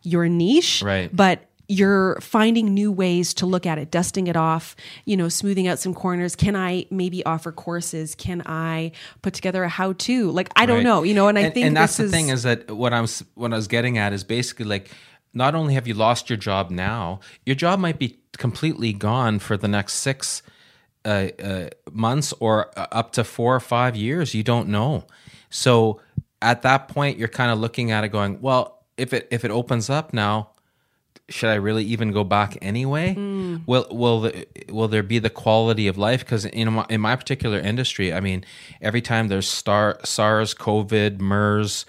[0.03, 1.15] your niche, Right.
[1.15, 4.77] But you're finding new ways to look at it, dusting it off,
[5.07, 6.37] you know, smoothing out some corners.
[6.37, 8.15] Can I maybe offer courses?
[8.15, 10.31] Can I put together a how to?
[10.31, 10.85] Like I don't Right.
[10.85, 13.53] know, you know, and I think and that's the thing is that what I'm what
[13.55, 14.91] I was getting at is basically like
[15.33, 19.57] not only have you lost your job now, your job might be completely gone for
[19.57, 20.43] the next six
[21.07, 24.35] uh, uh, months or uh, up to four or five years.
[24.35, 25.07] You don't know.
[25.51, 26.01] So
[26.43, 29.51] at that point, you're kind of looking at it, going, well, if it if it
[29.51, 30.51] opens up now,
[31.29, 33.15] should I really even go back anyway?
[33.15, 33.63] Mm.
[33.67, 36.21] Will will the, will there be the quality of life?
[36.21, 38.45] Because in my, in my particular industry, I mean,
[38.81, 41.87] every time there's star, SARS, COVID, MERS,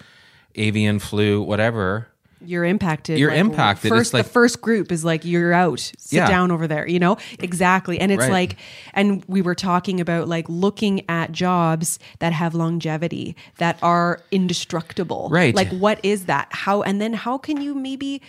[0.54, 2.08] avian flu, whatever,
[2.48, 3.18] you're impacted.
[3.18, 3.88] You're impacted.
[3.90, 5.80] First, like- the first group is like you're out.
[5.80, 6.28] Sit Yeah.
[6.28, 6.86] down over there.
[6.88, 7.98] You know exactly.
[8.00, 8.30] And it's Right.
[8.32, 8.56] like,
[8.94, 15.28] and we were talking about like looking at jobs that have longevity that are indestructible.
[15.30, 15.54] Right.
[15.54, 16.48] Like what is that?
[16.50, 18.22] How and then how can you maybe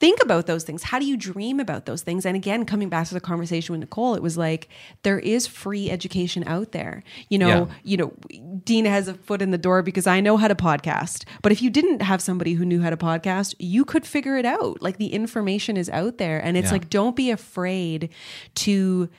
[0.00, 0.82] think about those things?
[0.82, 2.24] How do you dream about those things?
[2.26, 4.68] And again, coming back to the conversation with Nicole, it was like
[5.02, 7.02] there is free education out there.
[7.28, 7.66] You know, Yeah.
[7.84, 8.12] you know,
[8.64, 11.24] Dina has a foot in the door because I know how to podcast.
[11.42, 14.46] But if you didn't have somebody who knew how to podcast, you could figure it
[14.46, 14.80] out.
[14.82, 16.42] Like the information is out there.
[16.42, 16.72] And it's Yeah.
[16.72, 18.08] like, don't be afraid
[18.56, 19.10] to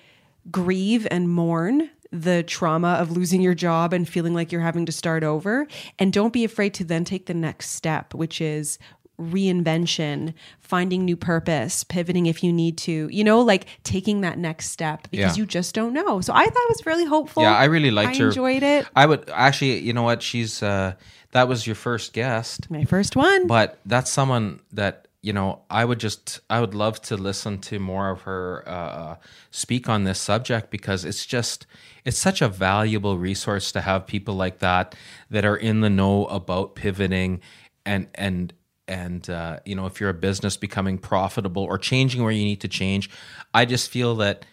[0.50, 4.92] grieve and mourn the trauma of losing your job and feeling like you're having to
[4.92, 5.66] start over.
[6.00, 8.78] And don't be afraid to then take the next step, which is
[9.22, 14.70] reinvention, finding new purpose, pivoting if you need to, you know, like taking that next
[14.70, 15.42] step because Yeah.
[15.42, 16.22] you just don't know.
[16.22, 17.44] So I thought it was really hopeful.
[17.44, 18.28] Yeah, I really liked I her.
[18.28, 18.88] enjoyed it.
[18.96, 20.22] I would actually, you know what?
[20.22, 20.94] She's uh,
[21.32, 23.48] that was your first guest, My first one.
[23.48, 25.62] but that's someone that you know.
[25.70, 29.16] I would just, I would love to listen to more of her uh,
[29.52, 31.68] speak on this subject because it's just,
[32.06, 34.96] it's such a valuable resource to have people like that
[35.30, 37.40] that are in the know about pivoting
[37.86, 38.52] and and
[38.92, 42.62] and uh, you know if you're a business becoming profitable or changing where you need
[42.62, 43.10] to change.
[43.54, 44.46] I just feel that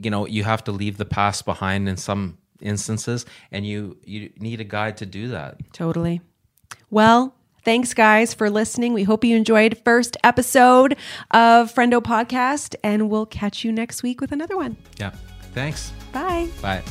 [0.00, 4.30] you know you have to leave the past behind in some instances and you you
[4.38, 6.20] need a guide to do that Totally.
[6.90, 7.34] Well,
[7.64, 8.92] thanks guys for listening.
[8.94, 10.96] We hope you enjoyed first episode
[11.30, 14.76] of Friendo podcast and we'll catch you next week with another one.
[14.98, 15.12] yeah
[15.52, 16.48] thanks Bye.
[16.62, 16.82] bye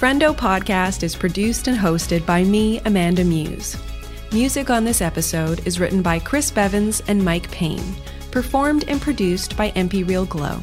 [0.00, 3.76] Friendo podcast is produced and hosted by me, Amanda Muse.
[4.32, 7.94] Music on this episode is written by Chris Bevins and Mike Payne,
[8.30, 10.58] performed and produced by MP Real Glow.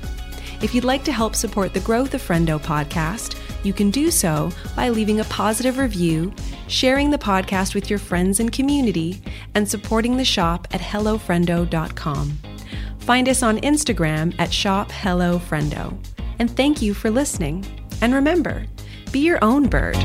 [0.64, 4.52] If you'd like to help support the growth of Friendo podcast, you can do so
[4.76, 6.34] by leaving a positive review,
[6.68, 9.22] sharing the podcast with your friends and community,
[9.54, 12.40] and supporting the shop at hellofriendo.com.
[12.98, 15.96] Find us on Instagram at shophellofriendo.
[16.40, 17.64] And thank you for listening.
[18.02, 18.66] And remember,
[19.12, 19.98] be your own bird.